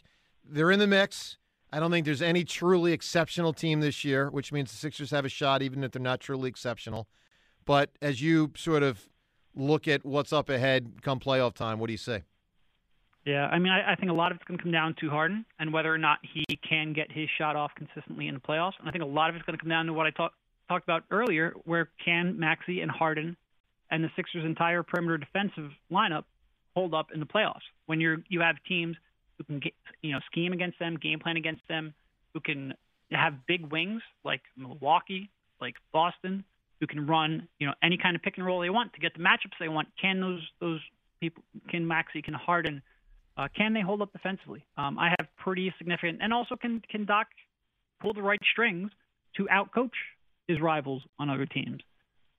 they're 0.45 0.71
in 0.71 0.79
the 0.79 0.87
mix. 0.87 1.39
I 1.73 1.81
don't 1.81 1.91
think 1.91 2.07
there's 2.07 2.23
any 2.23 2.45
truly 2.45 2.93
exceptional 2.93 3.53
team 3.53 3.81
this 3.81 4.05
year, 4.05 4.31
which 4.31 4.53
means 4.53 4.71
the 4.71 4.77
Sixers 4.77 5.11
have 5.11 5.25
a 5.25 5.29
shot, 5.29 5.61
even 5.63 5.83
if 5.83 5.91
they're 5.91 6.01
not 6.01 6.21
truly 6.21 6.49
exceptional. 6.49 7.09
But 7.65 7.91
as 8.01 8.23
you 8.23 8.53
sort 8.57 8.85
of 8.85 9.09
look 9.57 9.89
at 9.89 10.05
what's 10.05 10.33
up 10.33 10.49
ahead 10.49 11.03
come 11.03 11.19
playoff 11.19 11.55
time, 11.55 11.81
what 11.81 11.89
do 11.89 11.93
you 11.93 11.99
say? 11.99 12.23
Yeah, 13.25 13.49
I 13.49 13.59
mean, 13.59 13.73
I, 13.73 13.93
I 13.93 13.95
think 13.97 14.11
a 14.11 14.15
lot 14.15 14.31
of 14.31 14.37
it's 14.37 14.45
going 14.45 14.57
to 14.59 14.63
come 14.63 14.71
down 14.71 14.95
to 15.01 15.11
Harden 15.11 15.45
and 15.59 15.73
whether 15.73 15.93
or 15.93 15.99
not 15.99 16.19
he 16.23 16.45
can 16.69 16.93
get 16.93 17.11
his 17.11 17.29
shot 17.37 17.57
off 17.57 17.73
consistently 17.75 18.29
in 18.29 18.35
the 18.35 18.41
playoffs. 18.41 18.75
And 18.79 18.89
I 18.89 18.93
think 18.93 19.03
a 19.03 19.07
lot 19.07 19.31
of 19.31 19.35
it's 19.37 19.45
going 19.45 19.59
to 19.59 19.61
come 19.61 19.69
down 19.71 19.87
to 19.87 19.93
what 19.93 20.07
I 20.07 20.11
talk, 20.11 20.33
talked 20.69 20.85
about 20.85 21.05
earlier, 21.11 21.55
where 21.65 21.89
can 22.05 22.39
Maxey 22.39 22.81
and 22.81 22.91
Harden 22.91 23.37
and 23.91 24.03
the 24.03 24.11
Sixers' 24.17 24.45
entire 24.45 24.83
perimeter 24.83 25.19
defensive 25.19 25.71
lineup 25.91 26.25
hold 26.75 26.95
up 26.95 27.09
in 27.13 27.21
the 27.21 27.27
playoffs? 27.27 27.65
When 27.87 28.01
you're 28.01 28.19
you 28.29 28.41
have 28.41 28.57
teams 28.67 28.97
who 29.39 29.45
can 29.45 29.61
get, 29.61 29.73
you 30.03 30.13
know 30.13 30.21
scheme 30.31 30.53
against 30.53 30.79
them, 30.79 30.97
game 30.97 31.21
plan 31.21 31.37
against 31.37 31.63
them, 31.69 31.95
who 32.35 32.41
can 32.41 32.75
have 33.11 33.47
big 33.47 33.71
wings 33.71 34.03
like 34.25 34.43
Milwaukee, 34.57 35.31
like 35.61 35.75
Boston, 35.93 36.45
who 36.81 36.87
can 36.87 37.07
run 37.07 37.49
you 37.59 37.67
know 37.67 37.75
any 37.83 37.99
kind 37.99 38.17
of 38.17 38.23
pick 38.23 38.37
and 38.37 38.47
roll 38.47 38.61
they 38.61 38.71
want 38.71 38.93
to 38.95 39.01
get 39.01 39.15
the 39.15 39.21
matchups 39.21 39.59
they 39.61 39.69
want. 39.69 39.89
Can 40.01 40.21
those 40.21 40.43
those 40.61 40.81
people 41.21 41.43
can 41.69 41.87
Maxey 41.87 42.23
can 42.23 42.35
Harden 42.35 42.83
uh, 43.37 43.49
can 43.55 43.75
they 43.75 43.83
hold 43.83 44.01
up 44.01 44.13
defensively? 44.13 44.65
Um, 44.77 44.99
I 44.99 45.11
have 45.19 45.29
pretty 45.37 45.73
significant, 45.79 46.21
and 46.23 46.33
also 46.33 46.57
can 46.57 46.83
can 46.91 47.05
Doc 47.05 47.29
pull 48.01 48.15
the 48.15 48.23
right 48.23 48.41
strings 48.51 48.91
to 49.37 49.45
outcoach 49.45 49.91
his 50.49 50.61
rivals 50.61 51.03
on 51.19 51.31
other 51.31 51.47
teams? 51.47 51.81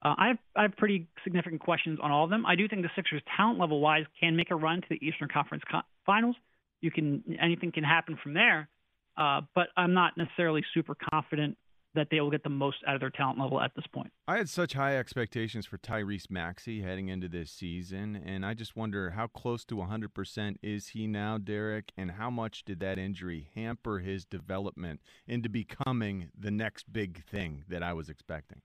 Uh, 0.03 0.13
I 0.17 0.27
have 0.29 0.37
I 0.55 0.61
have 0.63 0.77
pretty 0.77 1.07
significant 1.23 1.61
questions 1.61 1.99
on 2.01 2.11
all 2.11 2.23
of 2.23 2.29
them. 2.29 2.45
I 2.45 2.55
do 2.55 2.67
think 2.67 2.83
the 2.83 2.89
Sixers, 2.95 3.21
talent 3.35 3.59
level 3.59 3.79
wise, 3.79 4.05
can 4.19 4.35
make 4.35 4.51
a 4.51 4.55
run 4.55 4.81
to 4.81 4.87
the 4.89 5.03
Eastern 5.05 5.27
Conference 5.27 5.63
co- 5.69 5.81
Finals. 6.05 6.35
You 6.81 6.91
can 6.91 7.23
anything 7.41 7.71
can 7.71 7.83
happen 7.83 8.17
from 8.21 8.33
there, 8.33 8.69
uh, 9.17 9.41
but 9.55 9.69
I'm 9.75 9.93
not 9.93 10.15
necessarily 10.15 10.63
super 10.73 10.95
confident 10.95 11.57
that 11.97 12.07
they 12.09 12.21
will 12.21 12.31
get 12.31 12.43
the 12.43 12.49
most 12.49 12.77
out 12.87 12.95
of 12.95 13.01
their 13.01 13.09
talent 13.09 13.39
level 13.39 13.59
at 13.59 13.75
this 13.75 13.85
point. 13.87 14.11
I 14.27 14.37
had 14.37 14.47
such 14.47 14.73
high 14.73 14.97
expectations 14.97 15.65
for 15.65 15.77
Tyrese 15.77 16.29
Maxey 16.29 16.81
heading 16.81 17.09
into 17.09 17.27
this 17.27 17.51
season, 17.51 18.15
and 18.15 18.45
I 18.45 18.53
just 18.53 18.75
wonder 18.75 19.11
how 19.11 19.27
close 19.27 19.65
to 19.65 19.75
100% 19.75 20.55
is 20.61 20.89
he 20.89 21.07
now, 21.07 21.37
Derek, 21.37 21.91
and 21.97 22.11
how 22.11 22.29
much 22.29 22.63
did 22.63 22.79
that 22.79 22.97
injury 22.99 23.49
hamper 23.55 23.99
his 23.99 24.25
development 24.25 25.01
into 25.27 25.49
becoming 25.49 26.29
the 26.37 26.51
next 26.51 26.93
big 26.93 27.25
thing 27.25 27.63
that 27.67 27.83
I 27.83 27.93
was 27.93 28.09
expecting? 28.09 28.61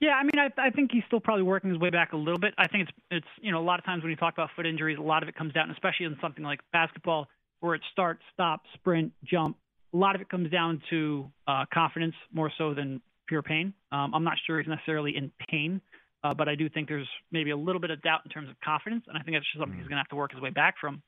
Yeah, 0.00 0.14
I 0.14 0.24
mean, 0.24 0.38
I, 0.38 0.50
I 0.60 0.70
think 0.70 0.90
he's 0.92 1.04
still 1.06 1.20
probably 1.20 1.44
working 1.44 1.70
his 1.70 1.78
way 1.78 1.90
back 1.90 2.12
a 2.12 2.16
little 2.16 2.38
bit. 2.38 2.54
I 2.58 2.66
think 2.66 2.88
it's 2.88 2.98
it's 3.12 3.26
you 3.40 3.52
know 3.52 3.60
a 3.60 3.62
lot 3.62 3.78
of 3.78 3.84
times 3.84 4.02
when 4.02 4.10
you 4.10 4.16
talk 4.16 4.34
about 4.34 4.50
foot 4.56 4.66
injuries, 4.66 4.98
a 4.98 5.02
lot 5.02 5.22
of 5.22 5.28
it 5.28 5.36
comes 5.36 5.52
down, 5.52 5.70
especially 5.70 6.06
in 6.06 6.16
something 6.20 6.44
like 6.44 6.58
basketball, 6.72 7.28
where 7.60 7.76
it 7.76 7.82
start, 7.92 8.18
stop, 8.34 8.62
sprint, 8.74 9.12
jump. 9.24 9.56
A 9.92 9.96
lot 9.96 10.14
of 10.14 10.20
it 10.20 10.28
comes 10.28 10.50
down 10.50 10.82
to 10.90 11.30
uh, 11.46 11.64
confidence 11.72 12.14
more 12.32 12.50
so 12.56 12.74
than 12.74 13.00
pure 13.28 13.42
pain. 13.42 13.74
Um, 13.90 14.14
I'm 14.14 14.24
not 14.24 14.38
sure 14.46 14.58
he's 14.60 14.68
necessarily 14.68 15.16
in 15.16 15.30
pain, 15.50 15.80
uh, 16.24 16.34
but 16.34 16.48
I 16.48 16.54
do 16.54 16.68
think 16.68 16.88
there's 16.88 17.08
maybe 17.30 17.50
a 17.50 17.56
little 17.56 17.80
bit 17.80 17.90
of 17.90 18.02
doubt 18.02 18.20
in 18.24 18.30
terms 18.30 18.48
of 18.48 18.56
confidence, 18.64 19.04
and 19.08 19.16
I 19.18 19.22
think 19.22 19.36
that's 19.36 19.46
just 19.46 19.60
something 19.60 19.78
he's 19.78 19.88
going 19.88 19.96
to 19.96 20.02
have 20.02 20.08
to 20.08 20.16
work 20.16 20.32
his 20.32 20.40
way 20.40 20.50
back 20.50 20.76
from. 20.80 21.02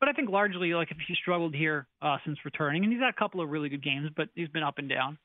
But 0.00 0.08
I 0.08 0.12
think 0.12 0.30
largely, 0.30 0.74
like 0.74 0.90
if 0.90 0.96
he 1.06 1.14
struggled 1.14 1.54
here 1.54 1.86
uh, 2.00 2.16
since 2.24 2.38
returning, 2.44 2.84
and 2.84 2.92
he's 2.92 3.00
had 3.00 3.10
a 3.10 3.18
couple 3.18 3.40
of 3.40 3.50
really 3.50 3.68
good 3.68 3.84
games, 3.84 4.10
but 4.16 4.28
he's 4.34 4.48
been 4.48 4.64
up 4.64 4.78
and 4.78 4.88
down 4.88 5.18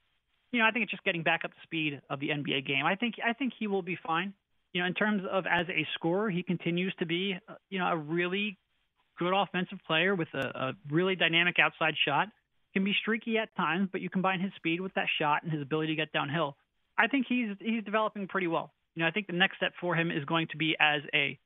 you 0.52 0.60
know, 0.60 0.66
I 0.66 0.72
think 0.72 0.84
it's 0.84 0.92
just 0.92 1.04
getting 1.04 1.24
back 1.24 1.42
up 1.44 1.52
to 1.52 1.58
speed 1.64 2.02
of 2.10 2.20
the 2.20 2.30
NBA 2.30 2.66
game. 2.66 2.86
I 2.86 2.96
think 2.96 3.16
I 3.26 3.34
think 3.34 3.54
he 3.58 3.68
will 3.68 3.82
be 3.82 3.98
fine. 4.06 4.34
You 4.74 4.82
know, 4.82 4.88
in 4.88 4.94
terms 4.94 5.24
of 5.30 5.46
as 5.46 5.68
a 5.70 5.88
scorer, 5.96 6.30
he 6.30 6.44
continues 6.44 6.94
to 7.00 7.06
be, 7.06 7.36
uh, 7.48 7.54
you 7.70 7.80
know, 7.80 7.88
a 7.88 7.98
really 7.98 8.58
good 9.18 9.34
offensive 9.34 9.80
player 9.88 10.14
with 10.16 10.28
a, 10.34 10.40
a 10.40 10.74
really 10.90 11.16
dynamic 11.16 11.56
outside 11.60 11.96
shot. 12.06 12.28
Can 12.74 12.84
be 12.84 12.94
streaky 13.02 13.38
at 13.38 13.56
times, 13.56 13.90
but 13.92 14.02
you 14.02 14.10
combine 14.10 14.40
his 14.40 14.52
speed 14.56 14.82
with 14.82 14.94
that 14.94 15.08
shot 15.20 15.44
and 15.44 15.52
his 15.52 15.62
ability 15.62 15.94
to 15.94 15.96
get 15.96 16.12
downhill. 16.12 16.56
I 16.98 17.08
think 17.08 17.26
he's 17.28 17.50
he's 17.60 17.84
developing 17.84 18.28
pretty 18.28 18.48
well. 18.48 18.74
You 18.96 19.02
know, 19.02 19.08
I 19.08 19.12
think 19.12 19.28
the 19.28 19.34
next 19.34 19.58
step 19.58 19.74
for 19.80 19.96
him 19.96 20.12
is 20.12 20.26
going 20.26 20.48
to 20.52 20.58
be 20.58 20.76
as 20.80 21.02
a 21.14 21.40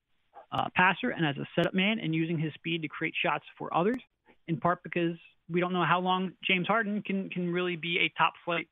uh, 0.52 0.68
passer 0.76 1.10
and 1.10 1.26
as 1.26 1.38
a 1.38 1.48
setup 1.56 1.74
man 1.74 2.00
and 2.00 2.14
using 2.14 2.38
his 2.38 2.54
speed 2.54 2.82
to 2.82 2.88
create 2.88 3.14
shots 3.22 3.46
for 3.58 3.74
others. 3.74 4.02
In 4.48 4.58
part 4.58 4.84
because 4.84 5.16
we 5.50 5.60
don't 5.60 5.74
know 5.74 5.86
how 5.86 6.00
long 6.00 6.34
James 6.44 6.68
Harden 6.68 7.02
can 7.02 7.30
can 7.30 7.52
really 7.52 7.76
be 7.76 8.00
a 8.00 8.10
top 8.18 8.34
flight 8.44 8.68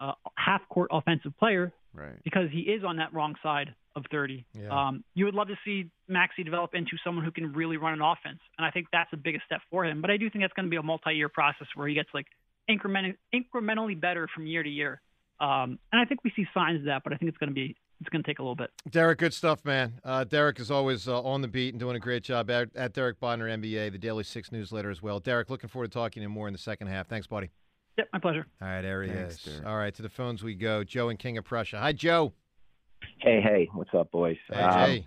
uh, 0.00 0.12
half 0.36 0.62
court 0.68 0.90
offensive 0.92 1.36
player 1.38 1.72
right. 1.94 2.22
because 2.24 2.50
he 2.50 2.60
is 2.60 2.82
on 2.84 2.96
that 2.96 3.12
wrong 3.12 3.34
side 3.42 3.74
of 3.96 4.04
30. 4.10 4.46
Yeah. 4.54 4.68
Um, 4.68 5.04
you 5.14 5.24
would 5.24 5.34
love 5.34 5.48
to 5.48 5.56
see 5.64 5.90
Maxey 6.08 6.44
develop 6.44 6.74
into 6.74 6.92
someone 7.04 7.24
who 7.24 7.30
can 7.30 7.52
really 7.52 7.76
run 7.76 7.92
an 7.92 8.00
offense, 8.00 8.40
and 8.58 8.64
I 8.64 8.70
think 8.70 8.86
that's 8.92 9.10
the 9.10 9.16
biggest 9.16 9.44
step 9.46 9.60
for 9.70 9.84
him. 9.84 10.00
But 10.00 10.10
I 10.10 10.16
do 10.16 10.30
think 10.30 10.44
that's 10.44 10.52
going 10.52 10.66
to 10.66 10.70
be 10.70 10.76
a 10.76 10.82
multi-year 10.82 11.28
process 11.28 11.66
where 11.74 11.88
he 11.88 11.94
gets 11.94 12.08
like 12.14 12.26
incrementally 12.68 13.16
incrementally 13.34 14.00
better 14.00 14.28
from 14.34 14.46
year 14.46 14.62
to 14.62 14.70
year. 14.70 15.00
Um, 15.40 15.78
and 15.90 16.00
I 16.00 16.04
think 16.04 16.22
we 16.22 16.32
see 16.36 16.46
signs 16.52 16.80
of 16.80 16.84
that, 16.86 17.02
but 17.02 17.12
I 17.12 17.16
think 17.16 17.30
it's 17.30 17.38
going 17.38 17.50
to 17.50 17.54
be 17.54 17.76
it's 18.00 18.08
going 18.08 18.22
to 18.22 18.26
take 18.28 18.38
a 18.38 18.42
little 18.42 18.56
bit. 18.56 18.70
Derek, 18.90 19.18
good 19.18 19.34
stuff, 19.34 19.64
man. 19.64 20.00
Uh, 20.04 20.24
Derek 20.24 20.58
is 20.58 20.70
always 20.70 21.06
uh, 21.06 21.22
on 21.22 21.42
the 21.42 21.48
beat 21.48 21.74
and 21.74 21.80
doing 21.80 21.96
a 21.96 22.00
great 22.00 22.22
job 22.22 22.50
at, 22.50 22.74
at 22.74 22.94
Derek 22.94 23.20
Bodner 23.20 23.50
NBA, 23.50 23.92
the 23.92 23.98
Daily 23.98 24.24
Six 24.24 24.50
newsletter 24.50 24.90
as 24.90 25.02
well. 25.02 25.20
Derek, 25.20 25.50
looking 25.50 25.68
forward 25.68 25.90
to 25.90 25.94
talking 25.94 26.20
to 26.20 26.22
you 26.22 26.28
more 26.28 26.46
in 26.46 26.52
the 26.52 26.58
second 26.58 26.86
half. 26.86 27.08
Thanks, 27.08 27.26
buddy. 27.26 27.50
Yep, 27.98 28.08
my 28.12 28.18
pleasure. 28.18 28.46
All 28.62 28.68
right, 28.68 28.82
there 28.82 29.02
he 29.02 29.10
Thanks, 29.10 29.34
is. 29.34 29.42
Derek. 29.42 29.66
All 29.66 29.76
right, 29.76 29.94
to 29.94 30.02
the 30.02 30.08
phones 30.08 30.42
we 30.42 30.54
go. 30.54 30.84
Joe 30.84 31.08
and 31.10 31.18
King 31.18 31.36
of 31.36 31.44
Prussia. 31.44 31.78
Hi, 31.78 31.92
Joe. 31.92 32.32
Hey, 33.20 33.40
hey, 33.42 33.68
what's 33.74 33.90
up, 33.94 34.10
boys? 34.10 34.38
Hey, 34.48 34.56
Um. 34.56 35.04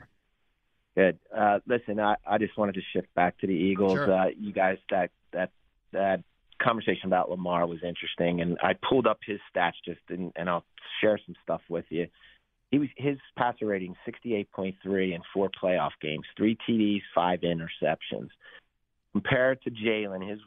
Good. 0.96 1.20
Uh, 1.36 1.60
listen, 1.68 2.00
I, 2.00 2.16
I 2.28 2.38
just 2.38 2.56
wanted 2.56 2.76
to 2.76 2.82
shift 2.94 3.14
back 3.16 3.40
to 3.40 3.48
the 3.48 3.54
Eagles. 3.54 3.94
Sure. 3.94 4.14
Uh, 4.14 4.28
you 4.38 4.54
guys, 4.54 4.78
that 4.92 5.10
that 5.32 5.50
that 5.92 6.24
conversation 6.62 7.08
about 7.08 7.32
Lamar 7.32 7.66
was 7.66 7.80
interesting, 7.84 8.42
and 8.42 8.60
I 8.62 8.74
pulled 8.88 9.08
up 9.08 9.18
his 9.26 9.40
stats 9.54 9.74
just, 9.84 10.02
and, 10.10 10.32
and 10.36 10.48
I'll 10.48 10.64
share 11.02 11.20
some 11.26 11.36
stuff 11.42 11.62
with 11.68 11.86
you. 11.90 12.08
He 12.70 12.78
was 12.78 12.90
his 12.96 13.18
passer 13.36 13.66
rating 13.66 13.96
sixty 14.06 14.36
eight 14.36 14.52
point 14.52 14.76
three 14.84 15.16
in 15.16 15.22
four 15.34 15.50
playoff 15.50 15.92
games, 16.00 16.26
three 16.38 16.58
TDs, 16.70 17.02
five 17.16 17.40
interceptions. 17.42 18.30
Compared 19.14 19.64
to 19.64 19.72
Jalen, 19.72 20.30
his 20.30 20.40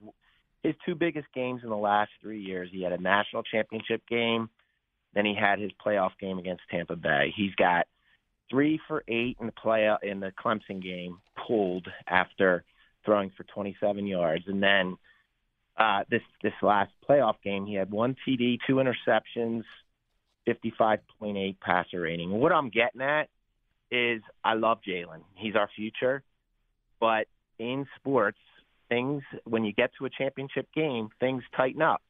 his 0.63 0.75
two 0.85 0.95
biggest 0.95 1.27
games 1.35 1.63
in 1.65 1.71
the 1.71 1.77
last 1.77 2.11
three 2.21 2.41
years, 2.41 2.69
he 2.73 2.83
had 2.83 2.93
a 2.93 2.99
national 2.99 3.43
championship 3.43 4.03
game, 4.09 4.49
then 5.17 5.25
he 5.25 5.35
had 5.35 5.59
his 5.59 5.71
playoff 5.85 6.11
game 6.21 6.39
against 6.39 6.63
Tampa 6.71 6.95
Bay. 6.95 7.33
He's 7.35 7.55
got 7.55 7.87
three 8.51 8.79
for 8.87 9.03
eight 9.09 9.39
in 9.41 9.47
the 9.47 9.53
play 9.53 9.91
in 10.03 10.21
the 10.21 10.31
Clemson 10.39 10.83
game, 10.83 11.19
pulled 11.47 11.89
after 12.07 12.65
throwing 13.05 13.33
for 13.35 13.45
27 13.45 14.07
yards, 14.07 14.45
and 14.47 14.63
then 14.63 14.99
uh, 15.79 16.05
this 16.11 16.21
this 16.43 16.53
last 16.61 16.93
playoff 17.09 17.37
game, 17.43 17.65
he 17.65 17.75
had 17.75 17.91
one 17.91 18.15
TD, 18.27 18.59
two 18.67 18.75
interceptions, 18.77 19.63
55.8 20.47 21.57
passer 21.61 22.01
rating. 22.01 22.31
What 22.31 22.53
I'm 22.53 22.69
getting 22.69 23.01
at 23.01 23.29
is 23.91 24.21
I 24.45 24.55
love 24.55 24.79
Jalen. 24.87 25.23
He's 25.35 25.57
our 25.57 25.71
future, 25.75 26.23
but 27.01 27.27
in 27.59 27.87
sports, 27.97 28.39
things 28.91 29.23
when 29.45 29.65
you 29.65 29.73
get 29.73 29.93
to 29.99 30.05
a 30.05 30.11
championship 30.11 30.69
game, 30.75 31.09
things 31.21 31.43
tighten 31.57 31.81
up. 31.81 32.03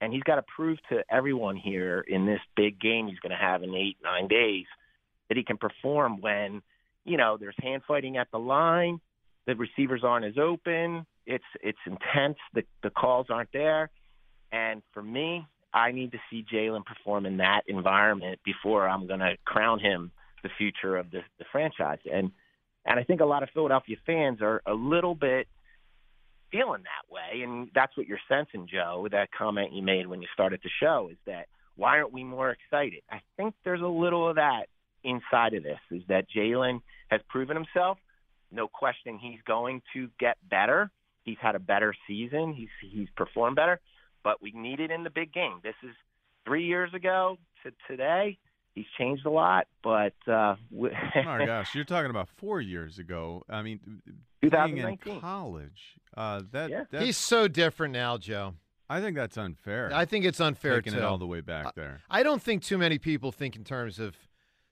And 0.00 0.12
he's 0.12 0.22
got 0.22 0.36
to 0.36 0.44
prove 0.54 0.78
to 0.90 1.02
everyone 1.10 1.56
here 1.56 2.04
in 2.06 2.24
this 2.24 2.40
big 2.56 2.80
game 2.80 3.08
he's 3.08 3.18
going 3.18 3.30
to 3.30 3.36
have 3.36 3.62
in 3.62 3.74
eight, 3.74 3.96
nine 4.02 4.28
days 4.28 4.66
that 5.28 5.36
he 5.36 5.42
can 5.44 5.56
perform 5.56 6.20
when, 6.20 6.62
you 7.04 7.16
know, 7.16 7.36
there's 7.38 7.56
hand 7.60 7.82
fighting 7.86 8.16
at 8.16 8.30
the 8.30 8.38
line, 8.38 9.00
the 9.46 9.56
receivers 9.56 10.02
aren't 10.04 10.24
as 10.24 10.38
open, 10.38 11.04
it's 11.26 11.44
it's 11.62 11.78
intense, 11.86 12.38
the 12.54 12.62
the 12.82 12.90
calls 12.90 13.26
aren't 13.28 13.52
there. 13.52 13.90
And 14.52 14.82
for 14.92 15.02
me, 15.02 15.46
I 15.74 15.92
need 15.92 16.12
to 16.12 16.18
see 16.30 16.44
Jalen 16.50 16.84
perform 16.84 17.26
in 17.26 17.36
that 17.38 17.62
environment 17.66 18.40
before 18.44 18.88
I'm 18.88 19.06
going 19.06 19.20
to 19.20 19.36
crown 19.44 19.78
him 19.78 20.10
the 20.42 20.48
future 20.56 20.96
of 20.96 21.10
the, 21.10 21.20
the 21.38 21.44
franchise. 21.52 21.98
And 22.10 22.30
and 22.86 22.98
I 22.98 23.04
think 23.04 23.20
a 23.20 23.26
lot 23.26 23.42
of 23.42 23.50
Philadelphia 23.52 23.96
fans 24.06 24.40
are 24.40 24.62
a 24.66 24.72
little 24.72 25.14
bit 25.14 25.46
feeling 26.50 26.82
that 26.82 27.12
way, 27.12 27.42
and 27.42 27.70
that's 27.74 27.96
what 27.96 28.06
you're 28.06 28.18
sensing, 28.28 28.66
Joe. 28.66 29.08
That 29.10 29.28
comment 29.36 29.72
you 29.72 29.82
made 29.82 30.06
when 30.06 30.22
you 30.22 30.28
started 30.32 30.60
the 30.62 30.70
show, 30.80 31.08
is 31.10 31.18
that 31.26 31.46
why 31.76 31.98
aren't 31.98 32.12
we 32.12 32.24
more 32.24 32.50
excited? 32.50 33.02
I 33.10 33.20
think 33.36 33.54
there's 33.64 33.82
a 33.82 33.86
little 33.86 34.28
of 34.28 34.36
that 34.36 34.66
inside 35.04 35.54
of 35.54 35.62
this. 35.62 35.78
Is 35.90 36.02
that 36.08 36.26
Jalen 36.34 36.80
has 37.08 37.20
proven 37.28 37.56
himself? 37.56 37.98
No 38.50 38.66
question, 38.66 39.18
he's 39.18 39.40
going 39.46 39.82
to 39.94 40.08
get 40.18 40.36
better. 40.48 40.90
He's 41.22 41.36
had 41.40 41.54
a 41.54 41.60
better 41.60 41.94
season. 42.06 42.54
He's 42.54 42.68
he's 42.80 43.08
performed 43.16 43.56
better, 43.56 43.80
but 44.24 44.42
we 44.42 44.52
need 44.52 44.80
it 44.80 44.90
in 44.90 45.04
the 45.04 45.10
big 45.10 45.32
game. 45.32 45.60
This 45.62 45.74
is 45.82 45.94
three 46.46 46.64
years 46.64 46.92
ago 46.94 47.36
to 47.62 47.72
today. 47.86 48.38
He's 48.78 48.86
changed 48.96 49.26
a 49.26 49.30
lot, 49.30 49.66
but 49.82 50.14
uh, 50.28 50.54
we- 50.70 50.90
Oh 50.90 51.22
my 51.24 51.44
gosh, 51.46 51.74
you're 51.74 51.84
talking 51.84 52.10
about 52.10 52.28
four 52.28 52.60
years 52.60 53.00
ago. 53.00 53.42
I 53.48 53.62
mean, 53.62 53.80
playing 54.40 54.78
in 54.78 54.96
college. 55.20 55.98
Uh, 56.16 56.42
that 56.52 56.70
Yeah. 56.70 57.00
He's 57.00 57.16
so 57.16 57.48
different 57.48 57.92
now, 57.92 58.18
Joe. 58.18 58.54
I 58.88 59.00
think 59.00 59.16
that's 59.16 59.36
unfair. 59.36 59.90
I 59.92 60.04
think 60.04 60.24
it's 60.24 60.40
unfair 60.40 60.76
taking 60.76 60.92
too. 60.92 61.00
it 61.00 61.04
all 61.04 61.18
the 61.18 61.26
way 61.26 61.40
back 61.40 61.74
there. 61.74 62.02
I 62.08 62.22
don't 62.22 62.40
think 62.40 62.62
too 62.62 62.78
many 62.78 62.98
people 62.98 63.32
think 63.32 63.56
in 63.56 63.64
terms 63.64 63.98
of 63.98 64.16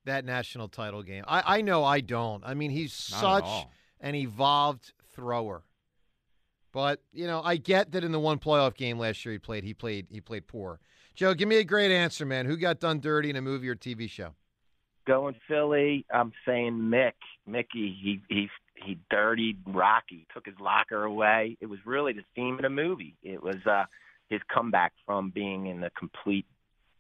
that 0.05 0.25
national 0.25 0.69
title 0.69 1.03
game. 1.03 1.25
I, 1.27 1.59
I 1.59 1.63
know 1.63 1.83
I 1.83 2.01
don't. 2.01 2.45
I 2.47 2.55
mean, 2.55 2.71
he's 2.71 3.11
Not 3.11 3.45
such 3.45 3.67
an 4.01 4.15
evolved 4.15 4.93
thrower. 5.15 5.65
But 6.73 7.03
you 7.13 7.27
know, 7.27 7.43
I 7.43 7.57
get 7.57 7.91
that 7.91 8.05
in 8.05 8.13
the 8.13 8.21
one 8.21 8.39
playoff 8.39 8.77
game 8.77 9.01
last 9.01 9.25
year 9.25 9.33
he 9.33 9.39
played, 9.41 9.65
he 9.65 9.75
played, 9.75 10.07
he 10.11 10.21
played 10.21 10.47
poor. 10.47 10.79
Joe, 11.17 11.35
give 11.35 11.49
me 11.49 11.57
a 11.57 11.65
great 11.65 11.91
answer, 11.91 12.25
man. 12.25 12.47
Who 12.47 12.57
got 12.57 12.79
done 12.79 13.01
dirty 13.01 13.31
in 13.31 13.37
a 13.37 13.43
movie 13.43 13.69
or 13.69 13.75
TV 13.75 14.09
show? 14.09 14.35
going 15.07 15.37
Philly, 15.49 16.05
I'm 16.13 16.33
saying 16.45 16.73
Mick, 16.75 17.13
Mickey. 17.47 17.97
He 18.03 18.21
he 18.29 18.49
he 18.75 18.99
dirtied 19.11 19.59
Rocky, 19.67 20.27
took 20.35 20.45
his 20.45 20.57
locker 20.61 21.05
away. 21.05 21.57
It 21.61 21.67
was 21.67 21.79
really 21.87 22.13
the 22.13 22.25
theme 22.35 22.57
of 22.57 22.63
the 22.63 22.71
movie. 22.71 23.17
It 23.23 23.43
was 23.43 23.57
uh 23.67 23.85
his 24.29 24.41
comeback 24.53 24.93
from 25.07 25.31
being 25.31 25.67
in 25.67 25.81
the 25.81 25.91
complete 25.97 26.47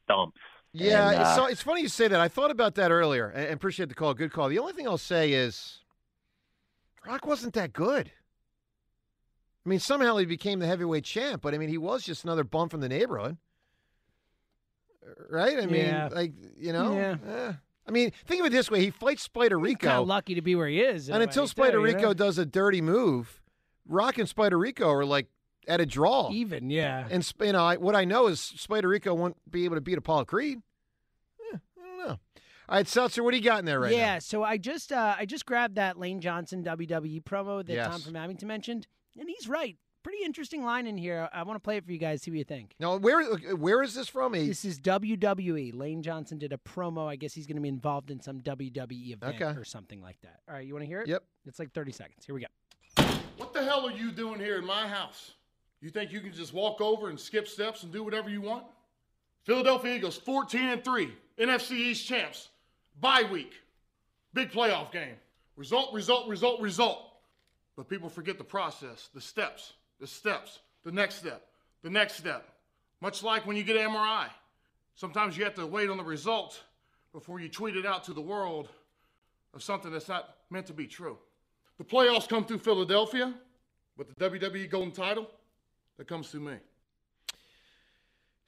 dumps. 0.08 0.38
Yeah, 0.72 1.10
And, 1.10 1.18
uh, 1.20 1.36
so 1.36 1.46
it's 1.46 1.62
funny 1.62 1.82
you 1.82 1.88
say 1.88 2.06
that. 2.06 2.20
I 2.20 2.28
thought 2.28 2.50
about 2.50 2.76
that 2.76 2.90
earlier 2.90 3.28
and 3.28 3.52
appreciate 3.52 3.88
the 3.88 3.94
call. 3.94 4.14
Good 4.14 4.32
call. 4.32 4.48
The 4.48 4.58
only 4.58 4.74
thing 4.74 4.86
I'll 4.86 4.98
say 4.98 5.32
is 5.32 5.80
Rock 7.06 7.26
wasn't 7.26 7.54
that 7.54 7.72
good. 7.72 8.12
I 9.64 9.68
mean, 9.68 9.80
somehow 9.80 10.16
he 10.18 10.26
became 10.26 10.60
the 10.60 10.66
heavyweight 10.66 11.02
champ, 11.02 11.42
but 11.42 11.52
I 11.54 11.58
mean, 11.58 11.70
he 11.70 11.78
was 11.78 12.04
just 12.04 12.22
another 12.22 12.44
bum 12.44 12.68
from 12.68 12.80
the 12.80 12.88
neighborhood. 12.88 13.38
Right? 15.30 15.58
I 15.58 15.66
mean, 15.66 15.84
Yeah. 15.86 16.08
like, 16.12 16.32
you 16.58 16.72
know? 16.72 16.94
Yeah. 16.96 17.16
eh. 17.26 17.52
I 17.88 17.90
mean, 17.92 18.10
think 18.26 18.40
of 18.40 18.46
it 18.46 18.50
this 18.52 18.70
way 18.70 18.80
he 18.80 18.90
fights 18.90 19.22
Spider 19.22 19.58
Rico. 19.58 19.86
Kind 19.86 20.00
of 20.00 20.08
lucky 20.08 20.34
to 20.34 20.42
be 20.42 20.54
where 20.56 20.66
he 20.66 20.80
is. 20.80 21.08
and 21.08 21.22
until 21.22 21.44
way, 21.44 21.46
too, 21.46 21.50
Spider 21.50 21.78
you 21.78 21.84
Rico 21.84 22.00
know? 22.08 22.14
does 22.14 22.36
a 22.38 22.44
dirty 22.44 22.80
move, 22.80 23.40
Rock 23.86 24.18
and 24.18 24.28
Spider 24.28 24.58
Rico 24.58 24.90
are 24.90 25.04
like 25.04 25.28
at 25.68 25.80
a 25.80 25.86
draw. 25.86 26.30
even, 26.32 26.68
yeah. 26.70 27.06
And 27.10 27.32
you 27.40 27.52
know, 27.52 27.64
I, 27.64 27.76
what 27.76 27.94
I 27.94 28.04
know 28.04 28.26
is 28.26 28.40
Spider 28.40 28.88
Rico 28.88 29.14
won't 29.14 29.36
be 29.50 29.64
able 29.64 29.76
to 29.76 29.80
beat 29.80 29.98
Apollo 29.98 30.24
Creed. 30.24 30.58
Eh, 31.52 31.56
I 31.56 31.86
don't 31.86 31.98
know. 32.08 32.18
All 32.68 32.76
right, 32.76 32.88
Seltzer, 32.88 33.22
what 33.22 33.30
do 33.30 33.36
you 33.36 33.44
got 33.44 33.60
in 33.60 33.64
there 33.64 33.78
right 33.78 33.92
yeah, 33.92 34.14
now? 34.14 34.18
so 34.18 34.42
I 34.42 34.58
just 34.58 34.90
uh, 34.92 35.14
I 35.16 35.24
just 35.24 35.46
grabbed 35.46 35.76
that 35.76 35.96
Lane 35.96 36.20
Johnson 36.20 36.64
WWE 36.64 37.22
promo 37.22 37.64
that 37.64 37.72
Yes. 37.72 37.86
Tom 37.86 38.00
from 38.00 38.16
Abington 38.16 38.48
mentioned, 38.48 38.88
and 39.16 39.28
he's 39.28 39.48
right. 39.48 39.76
Pretty 40.06 40.24
interesting 40.24 40.62
line 40.64 40.86
in 40.86 40.96
here. 40.96 41.28
I 41.32 41.42
want 41.42 41.56
to 41.56 41.60
play 41.60 41.78
it 41.78 41.84
for 41.84 41.90
you 41.90 41.98
guys. 41.98 42.22
See 42.22 42.30
what 42.30 42.38
you 42.38 42.44
think. 42.44 42.76
Now, 42.78 42.96
where 42.96 43.24
where 43.56 43.82
is 43.82 43.92
this 43.92 44.06
from? 44.08 44.36
A, 44.36 44.46
This 44.46 44.64
is 44.64 44.78
WWE. 44.78 45.74
Lane 45.74 46.00
Johnson 46.00 46.38
did 46.38 46.52
a 46.52 46.58
promo. 46.58 47.08
I 47.08 47.16
guess 47.16 47.34
he's 47.34 47.44
going 47.46 47.56
to 47.56 47.60
be 47.62 47.68
involved 47.68 48.12
in 48.12 48.20
some 48.20 48.40
WWE 48.40 49.12
event 49.14 49.34
Okay. 49.42 49.58
or 49.58 49.64
something 49.64 50.00
like 50.00 50.20
that. 50.22 50.40
All 50.48 50.54
right, 50.54 50.64
you 50.64 50.72
want 50.74 50.84
to 50.84 50.86
hear 50.86 51.00
it? 51.00 51.08
Yep. 51.08 51.24
It's 51.46 51.58
like 51.58 51.72
30 51.72 51.90
seconds. 51.90 52.24
Here 52.24 52.36
we 52.36 52.42
go. 52.42 53.04
What 53.36 53.52
the 53.52 53.64
hell 53.64 53.84
are 53.84 53.90
you 53.90 54.12
doing 54.12 54.38
here 54.38 54.58
in 54.58 54.64
my 54.64 54.86
house? 54.86 55.32
You 55.80 55.90
think 55.90 56.12
you 56.12 56.20
can 56.20 56.32
just 56.32 56.54
walk 56.54 56.80
over 56.80 57.08
and 57.10 57.18
skip 57.18 57.48
steps 57.48 57.82
and 57.82 57.92
do 57.92 58.04
whatever 58.04 58.30
you 58.30 58.40
want? 58.40 58.64
Philadelphia 59.44 59.96
Eagles 59.96 60.16
14 60.16 60.60
and 60.68 60.84
3, 60.84 61.12
NFC 61.38 61.72
East 61.72 62.06
champs. 62.06 62.48
Bye 63.00 63.24
week. 63.30 63.54
Big 64.34 64.52
playoff 64.52 64.92
game. 64.92 65.16
Result, 65.56 65.92
result, 65.92 66.28
result, 66.28 66.60
result. 66.60 67.02
But 67.76 67.88
people 67.88 68.08
forget 68.08 68.38
the 68.38 68.44
process, 68.44 69.10
the 69.12 69.20
steps, 69.20 69.72
the 70.00 70.06
steps, 70.06 70.60
the 70.84 70.92
next 70.92 71.16
step, 71.16 71.46
the 71.82 71.90
next 71.90 72.16
step. 72.16 72.48
Much 73.00 73.22
like 73.22 73.46
when 73.46 73.56
you 73.56 73.62
get 73.62 73.76
an 73.76 73.90
MRI. 73.90 74.28
Sometimes 74.94 75.36
you 75.36 75.44
have 75.44 75.54
to 75.54 75.66
wait 75.66 75.90
on 75.90 75.98
the 75.98 76.04
result 76.04 76.62
before 77.12 77.40
you 77.40 77.48
tweet 77.48 77.76
it 77.76 77.84
out 77.84 78.04
to 78.04 78.12
the 78.12 78.20
world 78.20 78.68
of 79.54 79.62
something 79.62 79.90
that's 79.92 80.08
not 80.08 80.36
meant 80.50 80.66
to 80.66 80.72
be 80.72 80.86
true. 80.86 81.18
The 81.78 81.84
playoffs 81.84 82.28
come 82.28 82.44
through 82.44 82.58
Philadelphia, 82.58 83.34
but 83.96 84.08
the 84.08 84.30
WWE 84.30 84.70
Golden 84.70 84.92
Title, 84.92 85.28
that 85.98 86.06
comes 86.06 86.28
through 86.28 86.40
me. 86.40 86.56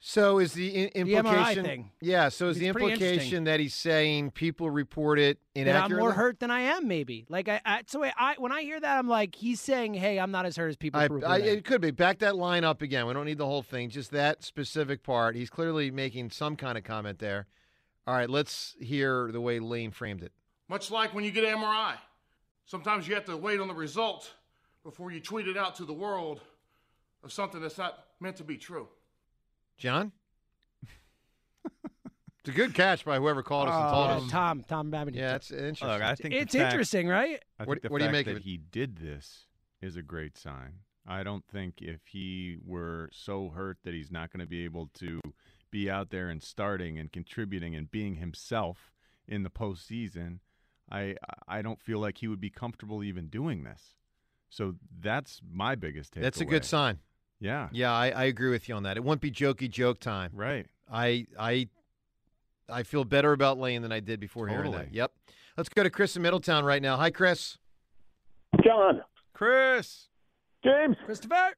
So 0.01 0.39
is 0.39 0.53
the 0.53 0.85
in- 0.87 1.07
The 1.07 1.13
MRI 1.15 1.17
implication? 1.19 1.65
thing. 1.65 1.91
Yeah. 1.99 2.29
So 2.29 2.47
is 2.47 2.57
the 2.57 2.67
It's 2.67 2.73
pretty 2.73 2.93
interesting. 2.93 3.13
implication 3.15 3.43
that 3.43 3.59
he's 3.59 3.75
saying 3.75 4.31
people 4.31 4.69
report 4.69 5.19
it 5.19 5.39
That 5.55 5.75
I'm 5.75 5.97
more 5.97 6.13
hurt 6.13 6.39
than 6.39 6.51
I 6.51 6.61
am, 6.61 6.87
maybe. 6.87 7.25
Like 7.27 7.49
I, 7.49 7.59
I 7.65 7.83
so 7.85 8.03
I 8.05 8.35
when 8.37 8.53
I 8.53 8.61
hear 8.61 8.79
that, 8.79 8.97
I'm 8.97 9.09
like, 9.09 9.35
he's 9.35 9.59
saying, 9.59 9.95
"Hey, 9.95 10.17
I'm 10.17 10.31
not 10.31 10.45
as 10.45 10.55
hurt 10.55 10.69
as 10.69 10.77
people." 10.77 11.01
I, 11.01 11.09
prove 11.09 11.23
I, 11.25 11.35
I 11.35 11.37
it 11.39 11.65
could 11.65 11.81
be. 11.81 11.91
Back 11.91 12.19
that 12.19 12.37
line 12.37 12.63
up 12.63 12.81
again. 12.81 13.07
We 13.07 13.13
don't 13.13 13.25
need 13.25 13.37
the 13.37 13.45
whole 13.45 13.61
thing. 13.61 13.89
Just 13.89 14.11
that 14.11 14.41
specific 14.43 15.03
part. 15.03 15.35
He's 15.35 15.49
clearly 15.49 15.91
making 15.91 16.31
some 16.31 16.55
kind 16.55 16.77
of 16.77 16.85
comment 16.85 17.19
there. 17.19 17.47
All 18.07 18.13
right. 18.15 18.29
Let's 18.29 18.77
hear 18.79 19.29
the 19.33 19.41
way 19.41 19.59
Lane 19.59 19.91
framed 19.91 20.23
it. 20.23 20.31
Much 20.69 20.89
like 20.91 21.13
when 21.13 21.25
you 21.25 21.31
get 21.31 21.43
an 21.43 21.57
MRI. 21.59 21.95
Sometimes 22.65 23.07
you 23.07 23.15
have 23.15 23.25
to 23.25 23.35
wait 23.35 23.59
on 23.59 23.67
the 23.67 23.73
result 23.73 24.31
before 24.83 25.11
you 25.11 25.19
tweet 25.19 25.47
it 25.47 25.57
out 25.57 25.75
to 25.75 25.85
the 25.85 25.93
world 25.93 26.39
of 27.23 27.33
something 27.33 27.59
that's 27.59 27.77
not 27.77 28.05
meant 28.21 28.37
to 28.37 28.43
be 28.43 28.55
true. 28.57 28.87
John. 29.79 30.11
it's 31.65 32.49
a 32.49 32.51
good 32.51 32.73
catch 32.73 33.03
by 33.05 33.17
whoever 33.17 33.41
called 33.43 33.69
us 33.69 33.75
and 33.75 33.89
told 33.91 34.07
Uh, 34.09 34.17
us. 34.25 34.31
Tom, 34.31 34.63
Tom 34.67 34.89
Babbitt. 34.91 35.15
Yeah, 35.15 35.35
it's 35.35 35.51
interesting. 35.51 35.87
Look, 35.87 36.01
I 36.01 36.15
think 36.15 36.33
the 36.33 36.39
it's 36.39 36.53
fact- 36.55 36.71
interesting, 36.73 37.07
right? 37.07 37.41
I 37.57 37.63
think 37.63 37.67
What- 37.67 37.81
the 37.81 37.89
what 37.89 37.97
do 37.99 38.05
you 38.05 38.09
fact 38.11 38.13
make 38.13 38.27
of 38.27 38.33
that 38.35 38.39
it? 38.41 38.43
he 38.43 38.57
did 38.57 38.97
this 38.97 39.47
is 39.81 39.95
a 39.95 40.01
great 40.01 40.37
sign. 40.37 40.79
I 41.05 41.23
don't 41.23 41.45
think 41.47 41.81
if 41.81 42.05
he 42.07 42.57
were 42.63 43.09
so 43.11 43.49
hurt 43.49 43.79
that 43.83 43.93
he's 43.93 44.11
not 44.11 44.31
going 44.31 44.41
to 44.41 44.45
be 44.47 44.63
able 44.63 44.87
to 44.95 45.21
be 45.71 45.89
out 45.89 46.09
there 46.09 46.29
and 46.29 46.41
starting 46.43 46.99
and 46.99 47.11
contributing 47.11 47.75
and 47.75 47.89
being 47.89 48.15
himself 48.15 48.91
in 49.27 49.43
the 49.43 49.49
postseason, 49.49 50.39
I 50.91 51.15
I 51.47 51.61
don't 51.61 51.81
feel 51.81 51.99
like 51.99 52.17
he 52.19 52.27
would 52.27 52.41
be 52.41 52.49
comfortable 52.49 53.03
even 53.03 53.27
doing 53.27 53.63
this. 53.63 53.95
So 54.49 54.75
that's 54.99 55.41
my 55.47 55.75
biggest 55.75 56.13
takeaway. 56.13 56.21
That's 56.21 56.41
a 56.41 56.45
good 56.45 56.65
sign. 56.65 56.99
Yeah. 57.39 57.69
Yeah, 57.71 57.93
I, 57.93 58.09
I 58.09 58.23
agree 58.25 58.49
with 58.49 58.67
you 58.67 58.75
on 58.75 58.83
that. 58.83 58.97
It 58.97 59.03
won't 59.03 59.21
be 59.21 59.31
jokey 59.31 59.69
joke 59.69 59.99
time. 59.99 60.31
Right. 60.33 60.65
I 60.91 61.27
I 61.39 61.67
I 62.69 62.83
feel 62.83 63.03
better 63.03 63.33
about 63.33 63.57
Lane 63.57 63.81
than 63.81 63.91
I 63.91 63.99
did 63.99 64.19
before 64.19 64.47
hearing 64.47 64.71
that. 64.71 64.93
Yep. 64.93 65.11
Let's 65.57 65.69
go 65.69 65.83
to 65.83 65.89
Chris 65.89 66.15
in 66.15 66.21
Middletown 66.21 66.63
right 66.65 66.81
now. 66.81 66.97
Hi, 66.97 67.09
Chris. 67.09 67.57
John. 68.63 69.01
Chris. 69.33 70.07
James. 70.63 70.97
Christopher. 71.05 71.53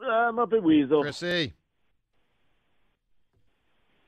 I'm 0.00 0.38
up 0.38 0.52
at 0.52 0.62
Weasel. 0.62 1.02
Chrissy. 1.02 1.54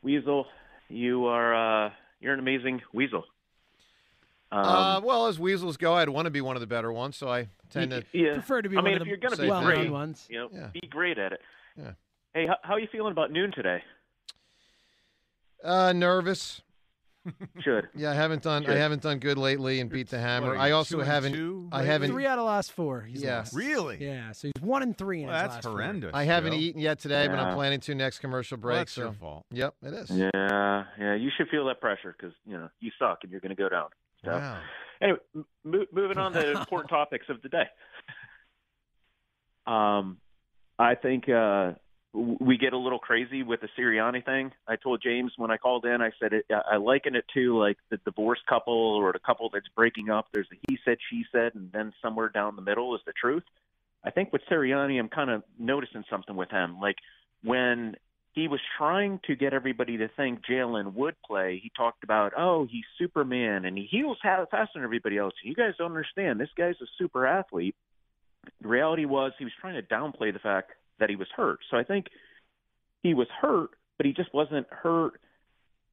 Weasel, 0.02 0.47
you 0.88 1.26
are 1.26 1.87
uh, 1.87 1.90
you're 2.21 2.33
an 2.33 2.38
amazing 2.38 2.81
weasel. 2.93 3.25
Um, 4.52 4.64
uh, 4.66 5.00
well, 5.02 5.26
as 5.28 5.38
weasels 5.38 5.76
go, 5.76 5.95
I'd 5.95 6.09
want 6.09 6.26
to 6.26 6.30
be 6.30 6.40
one 6.40 6.57
of 6.57 6.61
the 6.61 6.66
better 6.66 6.92
ones, 6.92 7.16
so 7.16 7.28
I 7.28 7.49
tend 7.71 7.92
to. 7.92 8.02
yeah. 8.12 8.33
Prefer 8.35 8.62
to 8.62 8.69
be 8.69 8.76
I 8.76 8.80
one 8.80 8.85
mean, 8.87 8.95
of 8.95 9.02
if 9.02 9.04
the 9.04 9.09
you're 9.11 9.19
going 9.19 9.30
to 9.35 9.37
be 9.37 9.42
that. 9.47 9.50
well-known 9.50 9.75
great, 9.76 9.90
ones. 9.90 10.26
you 10.28 10.38
know, 10.38 10.49
Yeah. 10.52 10.69
be 10.73 10.88
great 10.88 11.18
at 11.18 11.33
it. 11.33 11.40
Yeah. 11.77 11.92
Hey, 12.35 12.46
how, 12.46 12.57
how 12.62 12.75
are 12.75 12.81
you 12.81 12.88
feeling 12.90 13.12
about 13.12 13.31
noon 13.31 13.53
today? 13.53 13.83
Uh, 15.62 15.92
nervous. 15.92 16.62
Should. 17.61 17.88
Yeah, 17.94 18.11
I 18.11 18.14
haven't 18.14 18.42
done. 18.42 18.64
I 18.66 18.76
haven't 18.76 19.02
done 19.02 19.18
good 19.18 19.37
lately 19.37 19.80
and 19.80 19.90
beat 19.90 20.09
the 20.09 20.18
hammer. 20.18 20.56
I 20.56 20.70
also 20.70 21.02
haven't. 21.02 21.33
two 21.35 21.68
I 21.70 21.83
haven't. 21.83 22.11
Three 22.11 22.26
out 22.26 22.38
of 22.38 22.46
last 22.46 22.72
four. 22.72 23.02
He's 23.02 23.22
Yeah. 23.22 23.38
lost. 23.38 23.54
Really? 23.54 23.98
Yeah. 24.00 24.33
So 24.33 24.48
he's 24.54 24.62
one 24.62 24.83
and 24.83 24.96
three 24.96 25.20
in 25.22 25.26
Well, 25.28 25.35
his 25.37 25.42
that's 25.42 25.54
last 25.56 25.64
four. 25.64 25.72
horrendous. 25.72 26.11
I 26.14 26.24
haven't 26.24 26.52
Bill. 26.52 26.61
eaten 26.61 26.80
yet 26.80 26.98
today, 26.98 27.28
but 27.28 27.38
I'm 27.38 27.54
planning 27.54 27.80
to 27.80 27.94
next 27.94 28.20
commercial 28.20 28.56
Well, 28.56 28.62
break. 28.62 28.78
that's 28.78 28.92
so, 28.92 29.02
your 29.02 29.12
fault. 29.12 29.44
yep, 29.50 29.74
it 29.83 29.92
is. 29.92 30.11
Yeah, 30.11 30.85
yeah. 30.98 31.14
You 31.14 31.30
should 31.37 31.48
feel 31.50 31.66
that 31.66 31.80
pressure 31.80 32.14
because 32.18 32.35
you 32.46 32.56
know 32.56 32.68
you 32.80 32.90
suck 32.98 33.18
and 33.22 33.30
you're 33.30 33.40
going 33.40 33.54
to 33.54 33.62
go 33.62 33.68
down. 33.68 33.88
So, 34.24 34.30
Wow. 34.33 34.61
anyway, 35.02 35.18
m- 35.37 35.44
mo- 35.64 35.87
moving 35.92 36.18
on 36.18 36.33
to 36.33 36.50
important 36.59 36.88
topics 36.90 37.26
of 37.28 37.42
the 37.42 37.48
day. 37.50 37.64
Um, 39.66 40.16
I 40.78 40.94
think 40.94 41.28
uh, 41.28 41.72
w- 41.72 41.76
we 42.12 42.59
get 42.59 42.73
a 42.73 42.79
little 42.79 42.99
crazy 42.99 43.42
with 43.42 43.61
the 43.61 43.68
Sirianni 43.79 44.25
thing. 44.25 44.51
I 44.66 44.77
told 44.77 45.01
James 45.03 45.33
when 45.37 45.51
I 45.51 45.57
called 45.57 45.85
in, 45.85 46.01
I 46.01 46.11
said 46.20 46.33
it, 46.33 46.46
I 46.51 46.77
liken 46.77 47.14
it 47.14 47.25
to 47.35 47.59
like 47.59 47.77
the 47.90 47.99
divorced 47.99 48.44
couple 48.49 48.75
or 48.75 49.12
the 49.12 49.20
couple 49.20 49.49
that's 49.53 49.68
breaking 49.77 50.11
up. 50.11 50.27
There's 50.33 50.49
a 50.53 50.57
he 50.68 50.79
said, 50.85 50.99
she 51.09 51.25
said, 51.31 51.55
and 51.55 51.70
then 51.73 51.92
somewhere 52.03 52.29
down 52.29 52.57
the 52.57 52.62
middle 52.62 52.94
is 52.96 53.01
the 53.07 53.12
truth. 53.12 53.44
I 54.05 54.11
think 54.11 54.33
with 54.33 54.42
Sirianni, 54.51 54.99
I'm 54.99 55.09
kind 55.09 55.31
of 55.31 55.44
noticing 55.59 56.05
something 56.11 56.35
with 56.35 56.51
him. 56.51 56.81
Like 56.81 56.96
when 57.44 57.94
he 58.33 58.49
was 58.49 58.61
trying 58.79 59.20
to 59.27 59.35
get 59.35 59.53
everybody 59.53 59.96
to 59.99 60.09
think 60.16 60.40
Jalen 60.49 60.94
would 60.94 61.16
play. 61.27 61.61
He 61.62 61.70
talked 61.77 62.05
about, 62.05 62.33
oh, 62.37 62.66
he's 62.70 62.85
Superman 62.96 63.64
and 63.64 63.77
he 63.77 63.88
heals 63.90 64.18
faster 64.23 64.68
than 64.75 64.85
everybody 64.85 65.18
else. 65.18 65.35
You 65.42 65.55
guys 65.55 65.75
don't 65.79 65.90
understand. 65.90 66.38
This 66.38 66.49
guy's 66.57 66.77
a 66.81 66.87
super 66.96 67.27
athlete. 67.27 67.75
The 68.62 68.68
reality 68.68 69.05
was 69.05 69.33
he 69.38 69.44
was 69.44 69.53
trying 69.61 69.75
to 69.75 69.83
downplay 69.83 70.33
the 70.33 70.38
fact 70.38 70.73
that 71.01 71.11
he 71.11 71.17
was 71.17 71.29
hurt. 71.37 71.59
So 71.71 71.77
I 71.77 71.85
think 71.85 72.07
he 73.03 73.15
was 73.15 73.27
hurt, 73.41 73.71
but 73.97 74.07
he 74.07 74.13
just 74.13 74.33
wasn't 74.33 74.67
hurt. 74.71 75.21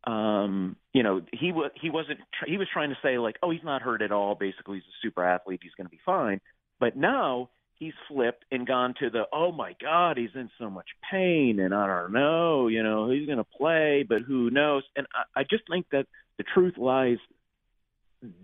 Um, 0.03 0.75
you 0.93 1.03
know, 1.03 1.21
he 1.33 1.51
was 1.51 1.71
he 1.79 1.89
wasn't 1.89 2.19
tr- 2.39 2.49
he 2.49 2.57
was 2.57 2.67
trying 2.71 2.89
to 2.89 2.97
say 3.01 3.17
like, 3.17 3.37
oh, 3.43 3.49
he's 3.51 3.63
not 3.63 3.81
hurt 3.81 4.01
at 4.01 4.11
all. 4.11 4.35
Basically, 4.35 4.77
he's 4.77 4.83
a 4.83 4.97
super 5.01 5.23
athlete. 5.23 5.59
He's 5.63 5.73
going 5.75 5.87
to 5.87 5.91
be 5.91 5.99
fine. 6.05 6.39
But 6.79 6.95
now 6.95 7.49
he's 7.79 7.93
flipped 8.07 8.45
and 8.51 8.67
gone 8.67 8.93
to 8.99 9.09
the 9.09 9.23
oh 9.31 9.51
my 9.51 9.75
god 9.81 10.17
he's 10.17 10.33
in 10.35 10.49
so 10.59 10.69
much 10.69 10.87
pain 11.11 11.59
and 11.59 11.73
i 11.73 11.85
don't 11.85 12.11
know 12.11 12.67
you 12.67 12.83
know 12.83 13.09
he's 13.09 13.25
going 13.25 13.37
to 13.37 13.43
play 13.43 14.03
but 14.07 14.21
who 14.21 14.49
knows 14.49 14.83
and 14.95 15.05
I, 15.13 15.41
I 15.41 15.43
just 15.43 15.63
think 15.69 15.85
that 15.91 16.07
the 16.37 16.43
truth 16.43 16.77
lies 16.77 17.17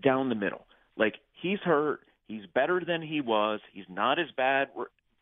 down 0.02 0.28
the 0.28 0.34
middle 0.34 0.66
like 0.96 1.14
he's 1.42 1.58
hurt 1.60 2.00
he's 2.28 2.46
better 2.54 2.80
than 2.86 3.02
he 3.02 3.20
was 3.20 3.60
he's 3.72 3.86
not 3.88 4.18
as 4.18 4.28
bad 4.36 4.68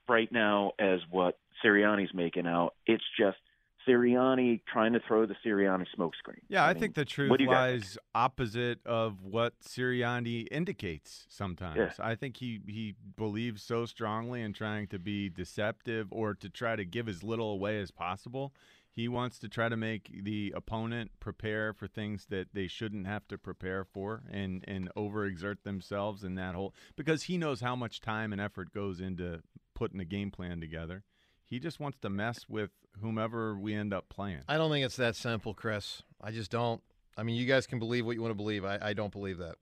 right 0.08 0.30
now 0.32 0.72
as 0.78 1.00
what 1.10 1.38
Sirianni's 1.64 2.14
making 2.14 2.46
out 2.46 2.74
it's 2.86 3.04
just 3.18 3.38
Sirianni 3.86 4.60
trying 4.70 4.92
to 4.92 5.00
throw 5.06 5.26
the 5.26 5.34
Sirianni 5.44 5.86
smokescreen 5.96 6.40
Yeah, 6.48 6.64
I, 6.64 6.72
mean, 6.72 6.80
think 6.80 6.94
the 6.94 7.04
truth 7.04 7.30
what 7.30 7.38
do 7.38 7.44
you 7.44 7.50
guys 7.50 7.80
lies 7.80 7.98
opposite 8.14 8.84
of 8.86 9.22
what 9.22 9.54
Sirianni 9.60 10.46
indicates 10.50 11.26
sometimes. 11.28 11.76
Yeah. 11.76 11.90
I 11.98 12.14
think 12.14 12.36
he, 12.36 12.60
he 12.66 12.94
believes 13.16 13.62
so 13.62 13.86
strongly 13.86 14.42
in 14.42 14.52
trying 14.52 14.86
to 14.88 14.98
be 14.98 15.28
deceptive 15.28 16.08
or 16.10 16.34
to 16.34 16.48
try 16.48 16.76
to 16.76 16.84
give 16.84 17.08
as 17.08 17.22
little 17.22 17.52
away 17.52 17.80
as 17.80 17.90
possible. 17.90 18.52
He 18.94 19.08
wants 19.08 19.38
to 19.38 19.48
try 19.48 19.70
to 19.70 19.76
make 19.76 20.22
the 20.22 20.52
opponent 20.54 21.12
prepare 21.18 21.72
for 21.72 21.86
things 21.86 22.26
that 22.28 22.48
they 22.52 22.66
shouldn't 22.66 23.06
have 23.06 23.26
to 23.28 23.38
prepare 23.38 23.84
for 23.84 24.22
and, 24.30 24.62
and 24.68 24.90
overexert 24.94 25.62
themselves 25.64 26.22
in 26.22 26.34
that 26.34 26.54
whole 26.54 26.74
because 26.94 27.22
he 27.24 27.38
knows 27.38 27.62
how 27.62 27.74
much 27.74 28.02
time 28.02 28.32
and 28.32 28.40
effort 28.40 28.74
goes 28.74 29.00
into 29.00 29.40
putting 29.74 30.00
a 30.00 30.04
game 30.04 30.30
plan 30.30 30.60
together. 30.60 31.04
He 31.46 31.58
just 31.58 31.80
wants 31.80 31.98
to 32.02 32.10
mess 32.10 32.46
with 32.48 32.70
whomever 33.00 33.56
we 33.56 33.74
end 33.74 33.92
up 33.92 34.08
playing. 34.08 34.40
I 34.48 34.56
don't 34.56 34.70
think 34.70 34.84
it's 34.84 34.96
that 34.96 35.16
simple, 35.16 35.54
Chris. 35.54 36.02
I 36.20 36.30
just 36.30 36.50
don't. 36.50 36.82
I 37.16 37.22
mean, 37.24 37.36
you 37.36 37.46
guys 37.46 37.66
can 37.66 37.78
believe 37.78 38.06
what 38.06 38.16
you 38.16 38.22
want 38.22 38.32
to 38.32 38.36
believe. 38.36 38.64
I, 38.64 38.78
I 38.80 38.92
don't 38.94 39.12
believe 39.12 39.38
that. 39.38 39.56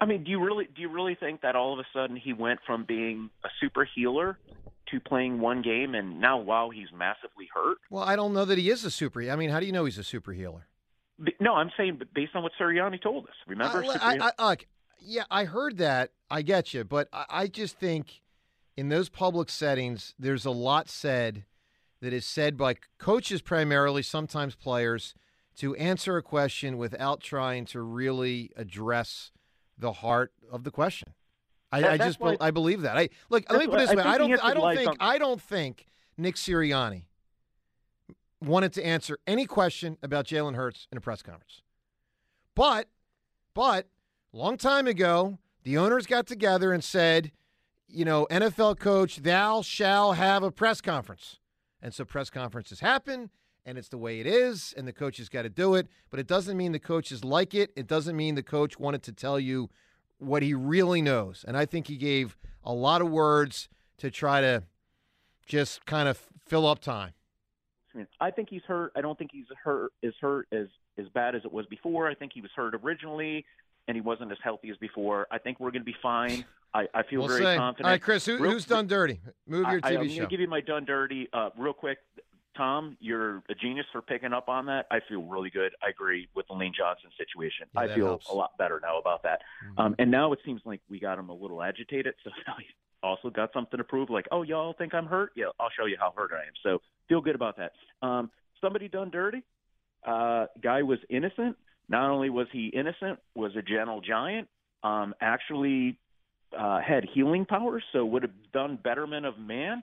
I 0.00 0.04
mean, 0.04 0.24
do 0.24 0.30
you 0.30 0.44
really 0.44 0.68
do 0.74 0.82
you 0.82 0.88
really 0.88 1.14
think 1.14 1.42
that 1.42 1.54
all 1.54 1.72
of 1.72 1.78
a 1.78 1.86
sudden 1.92 2.16
he 2.16 2.32
went 2.32 2.60
from 2.66 2.84
being 2.84 3.30
a 3.44 3.48
super 3.60 3.88
healer 3.94 4.36
to 4.90 5.00
playing 5.00 5.40
one 5.40 5.62
game 5.62 5.94
and 5.94 6.20
now 6.20 6.38
wow 6.38 6.70
he's 6.70 6.88
massively 6.92 7.48
hurt? 7.54 7.78
Well, 7.88 8.02
I 8.02 8.16
don't 8.16 8.32
know 8.32 8.44
that 8.44 8.58
he 8.58 8.68
is 8.68 8.84
a 8.84 8.90
super. 8.90 9.22
I 9.30 9.36
mean, 9.36 9.50
how 9.50 9.60
do 9.60 9.66
you 9.66 9.72
know 9.72 9.84
he's 9.84 9.98
a 9.98 10.04
super 10.04 10.32
healer? 10.32 10.66
No, 11.38 11.54
I'm 11.54 11.70
saying 11.76 12.00
based 12.14 12.34
on 12.34 12.42
what 12.42 12.50
Sirianni 12.60 13.00
told 13.00 13.26
us. 13.26 13.34
Remember, 13.46 13.84
uh, 13.84 13.98
I, 14.00 14.12
super 14.12 14.24
I, 14.24 14.32
I, 14.38 14.56
yeah, 15.00 15.24
I 15.30 15.44
heard 15.44 15.78
that. 15.78 16.10
I 16.28 16.42
get 16.42 16.74
you, 16.74 16.82
but 16.82 17.08
I, 17.12 17.24
I 17.30 17.46
just 17.46 17.78
think 17.78 18.21
in 18.76 18.88
those 18.88 19.08
public 19.08 19.50
settings, 19.50 20.14
there's 20.18 20.44
a 20.44 20.50
lot 20.50 20.88
said 20.88 21.44
that 22.00 22.12
is 22.12 22.26
said 22.26 22.56
by 22.56 22.76
coaches 22.98 23.42
primarily, 23.42 24.02
sometimes 24.02 24.54
players, 24.54 25.14
to 25.56 25.74
answer 25.76 26.16
a 26.16 26.22
question 26.22 26.78
without 26.78 27.20
trying 27.20 27.64
to 27.66 27.80
really 27.82 28.50
address 28.56 29.30
the 29.78 29.92
heart 29.92 30.32
of 30.50 30.64
the 30.64 30.70
question. 30.70 31.14
I, 31.70 31.80
That- 31.80 31.90
I 31.92 31.98
just 31.98 32.18
I 32.40 32.50
believe 32.50 32.82
that. 32.82 32.96
I 32.96 33.08
look. 33.30 33.44
Let 33.50 33.60
me 33.60 33.66
put 33.66 33.80
it 33.80 33.88
this 33.88 33.90
way. 33.90 33.96
think 33.96 34.06
I 34.06 34.18
don't. 34.18 34.44
I 34.44 34.54
don't 34.54 34.76
think. 34.76 34.88
on- 34.90 34.96
I 35.00 35.18
don't 35.18 35.40
think 35.40 35.86
Nick 36.18 36.36
Sirianni 36.36 37.04
wanted 38.40 38.72
to 38.74 38.84
answer 38.84 39.18
any 39.26 39.46
question 39.46 39.96
about 40.02 40.26
Jalen 40.26 40.56
Hurts 40.56 40.88
in 40.90 40.98
a 40.98 41.00
press 41.00 41.22
conference. 41.22 41.62
But, 42.54 42.88
but, 43.54 43.86
long 44.32 44.56
time 44.56 44.86
ago, 44.86 45.38
the 45.62 45.78
owners 45.78 46.06
got 46.06 46.26
together 46.26 46.72
and 46.72 46.82
said, 46.82 47.30
you 47.92 48.04
know, 48.04 48.26
NFL 48.30 48.78
coach, 48.78 49.18
thou 49.18 49.62
shall 49.62 50.12
have 50.12 50.42
a 50.42 50.50
press 50.50 50.80
conference. 50.80 51.38
And 51.80 51.92
so 51.92 52.04
press 52.04 52.30
conferences 52.30 52.80
happen, 52.80 53.30
and 53.66 53.76
it's 53.76 53.88
the 53.88 53.98
way 53.98 54.20
it 54.20 54.26
is, 54.26 54.72
and 54.76 54.86
the 54.86 54.92
coach 54.92 55.18
has 55.18 55.28
got 55.28 55.42
to 55.42 55.48
do 55.48 55.74
it. 55.74 55.88
But 56.10 56.20
it 56.20 56.26
doesn't 56.26 56.56
mean 56.56 56.72
the 56.72 56.78
coaches 56.78 57.24
like 57.24 57.54
it. 57.54 57.72
It 57.76 57.86
doesn't 57.86 58.16
mean 58.16 58.34
the 58.34 58.42
coach 58.42 58.78
wanted 58.78 59.02
to 59.04 59.12
tell 59.12 59.38
you 59.38 59.68
what 60.18 60.42
he 60.42 60.54
really 60.54 61.02
knows. 61.02 61.44
And 61.46 61.56
I 61.56 61.66
think 61.66 61.88
he 61.88 61.96
gave 61.96 62.36
a 62.64 62.72
lot 62.72 63.02
of 63.02 63.10
words 63.10 63.68
to 63.98 64.10
try 64.10 64.40
to 64.40 64.62
just 65.44 65.84
kind 65.84 66.08
of 66.08 66.18
fill 66.46 66.66
up 66.66 66.78
time. 66.78 67.12
I 68.20 68.30
think 68.30 68.48
he's 68.48 68.62
hurt. 68.66 68.92
I 68.96 69.02
don't 69.02 69.18
think 69.18 69.30
he's 69.32 69.44
hurt 69.62 69.92
is 70.02 70.14
hurt 70.20 70.48
as 70.50 70.68
as 70.98 71.08
bad 71.08 71.34
as 71.34 71.44
it 71.44 71.52
was 71.52 71.66
before. 71.66 72.08
I 72.08 72.14
think 72.14 72.32
he 72.32 72.40
was 72.40 72.50
hurt 72.54 72.74
originally, 72.74 73.44
and 73.88 73.96
he 73.96 74.00
wasn't 74.00 74.30
as 74.32 74.38
healthy 74.42 74.70
as 74.70 74.76
before. 74.78 75.26
I 75.30 75.38
think 75.38 75.60
we're 75.60 75.70
going 75.70 75.82
to 75.82 75.86
be 75.86 75.96
fine. 76.02 76.44
I, 76.74 76.86
I 76.94 77.02
feel 77.02 77.20
We'll 77.20 77.28
very 77.28 77.40
see. 77.40 77.56
confident. 77.56 77.86
All 77.86 77.92
right, 77.92 78.02
Chris, 78.02 78.24
who, 78.24 78.38
Real- 78.38 78.52
who's 78.52 78.64
done 78.64 78.86
dirty? 78.86 79.20
Move 79.46 79.66
your 79.70 79.80
I, 79.82 79.92
TV 79.92 79.98
I'm 79.98 80.08
show. 80.08 80.14
going 80.16 80.20
to 80.20 80.26
give 80.28 80.40
you 80.40 80.48
my 80.48 80.60
done 80.60 80.84
dirty 80.84 81.28
uh, 81.32 81.50
real 81.58 81.72
quick. 81.74 81.98
Tom, 82.56 82.96
you're 83.00 83.42
a 83.48 83.54
genius 83.54 83.86
for 83.92 84.02
picking 84.02 84.32
up 84.34 84.48
on 84.48 84.66
that. 84.66 84.86
I 84.90 85.00
feel 85.08 85.22
really 85.22 85.48
good. 85.48 85.72
I 85.82 85.88
agree 85.88 86.28
with 86.34 86.46
the 86.48 86.54
Lane 86.54 86.72
Johnson 86.76 87.10
situation. 87.16 87.66
Yeah, 87.74 87.80
I 87.80 87.94
feel 87.94 88.06
helps. 88.06 88.28
a 88.28 88.34
lot 88.34 88.56
better 88.58 88.78
now 88.82 88.98
about 88.98 89.22
that. 89.22 89.40
Um, 89.78 89.94
and 89.98 90.10
now 90.10 90.32
it 90.32 90.38
seems 90.44 90.60
like 90.66 90.80
we 90.90 91.00
got 91.00 91.18
him 91.18 91.30
a 91.30 91.34
little 91.34 91.62
agitated. 91.62 92.14
So 92.24 92.30
now 92.46 92.54
he's 92.58 92.66
also 93.02 93.30
got 93.30 93.52
something 93.54 93.78
to 93.78 93.84
prove. 93.84 94.10
Like, 94.10 94.26
oh, 94.30 94.42
y'all 94.42 94.74
think 94.74 94.94
I'm 94.94 95.06
hurt? 95.06 95.32
Yeah, 95.34 95.46
I'll 95.58 95.70
show 95.78 95.86
you 95.86 95.96
how 95.98 96.12
hurt 96.14 96.30
I 96.34 96.40
am. 96.46 96.52
So 96.62 96.80
feel 97.08 97.22
good 97.22 97.34
about 97.34 97.56
that. 97.56 97.72
Um, 98.06 98.30
somebody 98.60 98.86
done 98.88 99.10
dirty. 99.10 99.42
Uh, 100.06 100.46
guy 100.62 100.82
was 100.82 100.98
innocent. 101.08 101.56
Not 101.92 102.10
only 102.10 102.30
was 102.30 102.46
he 102.52 102.68
innocent, 102.68 103.18
was 103.36 103.52
a 103.54 103.62
gentle 103.62 104.00
giant. 104.00 104.48
Um, 104.82 105.14
actually 105.20 105.98
uh, 106.58 106.80
had 106.80 107.04
healing 107.14 107.44
powers, 107.44 107.84
so 107.92 108.04
would 108.06 108.22
have 108.22 108.32
done 108.52 108.78
betterment 108.82 109.26
of 109.26 109.38
man, 109.38 109.82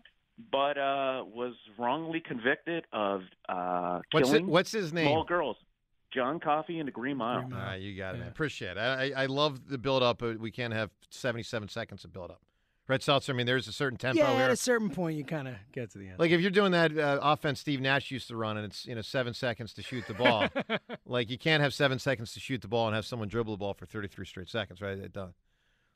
but 0.51 0.77
uh, 0.77 1.23
was 1.25 1.53
wrongly 1.77 2.19
convicted 2.19 2.83
of 2.91 3.21
uh, 3.47 3.99
What's 4.11 4.27
killing 4.29 4.45
it- 4.47 4.51
what's 4.51 4.71
his 4.71 4.91
name? 4.91 5.05
small 5.07 5.23
girls. 5.23 5.55
John 6.11 6.39
Coffey 6.39 6.79
and 6.79 6.87
the 6.87 6.91
Green 6.91 7.17
Mile. 7.17 7.47
Right, 7.51 7.75
you 7.79 7.95
got 7.95 8.15
it, 8.15 8.17
man. 8.17 8.27
Appreciate 8.29 8.77
it. 8.77 8.79
I, 8.79 9.11
I 9.15 9.25
love 9.27 9.69
the 9.69 9.77
build 9.77 10.01
up, 10.01 10.23
we 10.23 10.49
can't 10.49 10.73
have 10.73 10.89
77 11.11 11.69
seconds 11.69 12.03
of 12.03 12.11
build 12.11 12.31
up. 12.31 12.41
Red 12.89 13.01
Seltzer, 13.03 13.33
I 13.33 13.35
mean, 13.35 13.45
there's 13.45 13.67
a 13.67 13.71
certain 13.71 13.99
tempo 13.99 14.19
yeah, 14.19 14.33
here. 14.33 14.45
at 14.45 14.51
a 14.51 14.55
certain 14.55 14.89
point, 14.89 15.15
you 15.15 15.23
kind 15.23 15.47
of 15.47 15.53
get 15.71 15.91
to 15.91 15.99
the 15.99 16.07
end. 16.07 16.17
Like 16.17 16.31
if 16.31 16.41
you're 16.41 16.49
doing 16.49 16.71
that 16.71 16.97
uh, 16.97 17.19
offense 17.21 17.59
Steve 17.59 17.81
Nash 17.81 18.09
used 18.09 18.27
to 18.29 18.35
run, 18.35 18.57
and 18.57 18.65
it's 18.65 18.87
you 18.87 18.95
know 18.95 19.01
seven 19.01 19.35
seconds 19.35 19.73
to 19.73 19.83
shoot 19.83 20.07
the 20.07 20.15
ball, 20.15 20.47
like 21.05 21.29
you 21.29 21.37
can't 21.37 21.61
have 21.61 21.71
seven 21.71 21.99
seconds 21.99 22.33
to 22.33 22.39
shoot 22.39 22.63
the 22.63 22.67
ball 22.67 22.87
and 22.87 22.95
have 22.95 23.05
someone 23.05 23.27
dribble 23.27 23.53
the 23.53 23.59
ball 23.59 23.75
for 23.75 23.85
33 23.85 24.25
straight 24.25 24.49
seconds, 24.49 24.81
right? 24.81 24.97
It 24.97 25.13
does. 25.13 25.35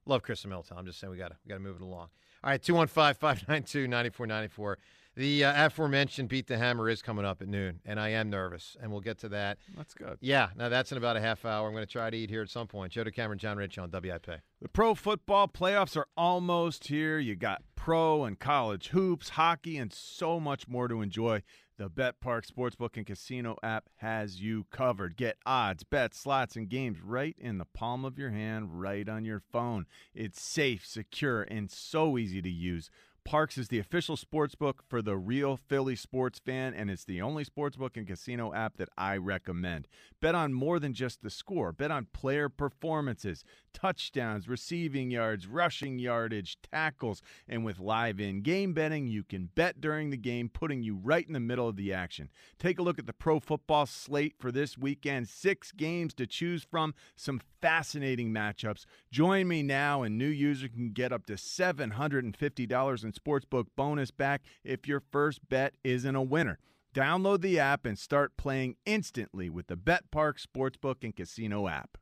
Love 0.06 0.22
Chris 0.22 0.46
Middleton. 0.46 0.78
I'm 0.78 0.86
just 0.86 1.00
saying 1.00 1.10
we 1.10 1.18
got 1.18 1.32
to 1.32 1.38
we 1.44 1.50
got 1.50 1.56
to 1.56 1.62
move 1.62 1.78
it 1.78 1.82
along. 1.82 2.10
All 2.44 2.52
right, 2.52 2.62
215-592-9494. 2.62 4.76
The 5.16 5.46
uh, 5.46 5.68
aforementioned 5.68 6.28
beat 6.28 6.48
the 6.48 6.58
hammer 6.58 6.90
is 6.90 7.04
coming 7.04 7.24
up 7.24 7.42
at 7.42 7.48
noon, 7.48 7.82
and 7.86 8.00
I 8.00 8.10
am 8.10 8.32
nervous, 8.32 8.76
and 8.82 8.92
we'll 8.92 9.02
get 9.02 9.20
to 9.20 9.30
that. 9.30 9.60
That's 9.78 9.94
good. 9.94 10.18
Yeah, 10.22 10.50
now 10.56 10.70
that's 10.70 10.92
in 10.92 10.98
about 10.98 11.18
a 11.18 11.22
half 11.22 11.46
hour. 11.46 11.68
I'm 11.68 11.74
going 11.74 11.86
to 11.86 11.92
try 11.92 12.10
to 12.10 12.18
eat 12.18 12.32
here 12.32 12.42
at 12.42 12.50
some 12.50 12.66
point. 12.66 12.94
Joe 12.94 13.04
DeCamara, 13.04 13.38
John 13.38 13.58
Rich 13.58 13.78
on 13.78 13.92
WIP. 13.92 14.26
The 14.62 14.70
pro 14.70 14.96
football 14.96 15.48
playoffs 15.48 15.96
are 15.96 16.08
almost 16.18 16.88
here. 16.88 17.20
You 17.20 17.36
got 17.36 17.62
pro 17.76 18.24
and 18.24 18.40
college 18.40 18.88
hoops, 18.88 19.30
hockey, 19.30 19.78
and 19.78 19.94
so 19.94 20.40
much 20.40 20.68
more 20.68 20.88
to 20.88 21.02
enjoy. 21.02 21.44
The 21.78 21.90
BetParx 21.90 22.52
Sportsbook 22.52 22.98
and 22.98 23.06
Casino 23.06 23.58
app 23.64 23.90
has 23.98 24.40
you 24.40 24.66
covered. 24.72 25.18
Get 25.18 25.38
odds, 25.46 25.84
bets, 25.84 26.20
slots, 26.20 26.56
and 26.56 26.70
games 26.70 27.02
right 27.02 27.36
in 27.38 27.58
the 27.58 27.66
palm 27.66 28.06
of 28.06 28.18
your 28.18 28.30
hand, 28.30 28.80
right 28.80 29.10
on 29.10 29.26
your 29.26 29.42
phone. 29.52 29.86
It's 30.14 30.42
safe, 30.42 30.86
secure, 30.86 31.44
and 31.44 31.70
so 31.70 32.18
easy 32.18 32.42
to 32.42 32.50
use. 32.50 32.90
Parx 33.28 33.58
is 33.58 33.70
the 33.70 33.80
official 33.80 34.18
sportsbook 34.18 34.80
for 34.88 35.02
the 35.02 35.16
real 35.18 35.56
Philly 35.56 35.96
sports 35.96 36.40
fan, 36.40 36.74
and 36.74 36.90
it's 36.90 37.06
the 37.06 37.22
only 37.22 37.46
sportsbook 37.46 37.96
and 37.96 38.06
casino 38.06 38.54
app 38.54 38.76
that 38.78 38.90
I 38.98 39.16
recommend. 39.16 39.88
Bet 40.20 40.36
on 40.36 40.54
more 40.54 40.78
than 40.78 40.94
just 40.94 41.22
the 41.24 41.30
score. 41.30 41.72
Bet 41.72 41.90
on 41.90 42.08
player 42.14 42.50
performances, 42.50 43.44
touchdowns, 43.74 44.48
receiving 44.50 45.10
yards, 45.10 45.48
rushing 45.48 46.00
yardage, 46.00 46.58
tackles, 46.62 47.22
and 47.48 47.64
with 47.64 47.80
live 47.80 48.20
in 48.20 48.42
game 48.42 48.74
betting, 48.74 49.08
you 49.08 49.24
can 49.24 49.50
bet 49.56 49.80
during 49.80 50.10
the 50.10 50.18
game, 50.18 50.50
putting 50.50 50.84
you 50.84 50.96
right 50.96 51.26
in 51.26 51.34
the 51.34 51.40
middle 51.40 51.68
of 51.68 51.78
the 51.78 51.94
action. 51.94 52.30
Take 52.60 52.78
a 52.78 52.84
look 52.84 53.00
at 53.00 53.08
the 53.08 53.14
pro 53.14 53.40
football 53.40 53.86
slate 53.86 54.36
for 54.38 54.52
this 54.52 54.78
weekend. 54.78 55.30
Six 55.30 55.72
games 55.72 56.14
to 56.16 56.28
choose 56.28 56.64
from, 56.64 56.94
some 57.16 57.42
fascinating 57.62 58.34
matchups. 58.34 58.86
Join 59.10 59.48
me 59.48 59.64
now, 59.64 60.04
and 60.04 60.18
new 60.18 60.28
users 60.28 60.70
can 60.76 60.92
get 60.92 61.14
up 61.14 61.26
to 61.28 61.34
$750 61.34 63.04
in 63.04 63.13
sportsbook 63.14 63.66
bonus 63.76 64.12
back 64.12 64.42
if 64.64 64.88
your 64.88 65.02
first 65.12 65.48
bet 65.50 65.76
isn't 65.84 66.16
a 66.16 66.22
winner. 66.22 66.60
Download 66.94 67.42
the 67.42 67.60
app 67.60 67.86
and 67.86 67.98
start 67.98 68.38
playing 68.38 68.76
instantly 68.86 69.50
with 69.50 69.68
the 69.68 69.76
BetParx 69.76 70.46
Sportsbook 70.46 71.04
and 71.04 71.16
Casino 71.16 71.68
app. 71.68 71.98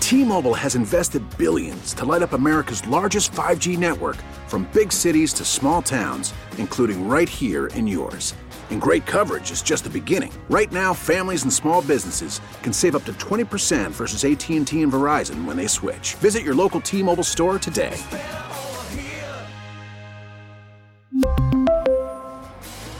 T-Mobile 0.00 0.54
has 0.54 0.74
invested 0.74 1.22
billions 1.38 1.94
to 1.94 2.04
light 2.04 2.22
up 2.22 2.34
America's 2.34 2.86
largest 2.86 3.32
5G 3.32 3.78
network 3.78 4.16
from 4.46 4.68
big 4.74 4.92
cities 4.92 5.32
to 5.32 5.44
small 5.44 5.80
towns, 5.80 6.34
including 6.58 7.08
right 7.08 7.28
here 7.28 7.68
in 7.68 7.86
yours. 7.86 8.34
And 8.70 8.80
great 8.80 9.06
coverage 9.06 9.50
is 9.50 9.62
just 9.62 9.84
the 9.84 9.90
beginning. 9.90 10.32
Right 10.50 10.72
now, 10.72 10.92
families 10.92 11.44
and 11.44 11.52
small 11.52 11.82
businesses 11.82 12.40
can 12.62 12.72
save 12.72 12.94
up 12.94 13.04
to 13.04 13.12
20% 13.14 13.90
versus 13.90 14.24
AT&T 14.24 14.82
and 14.82 14.92
Verizon 14.92 15.44
when 15.44 15.56
they 15.56 15.66
switch. 15.66 16.14
Visit 16.16 16.42
your 16.42 16.54
local 16.54 16.80
T-Mobile 16.80 17.24
store 17.24 17.58
today. 17.58 17.96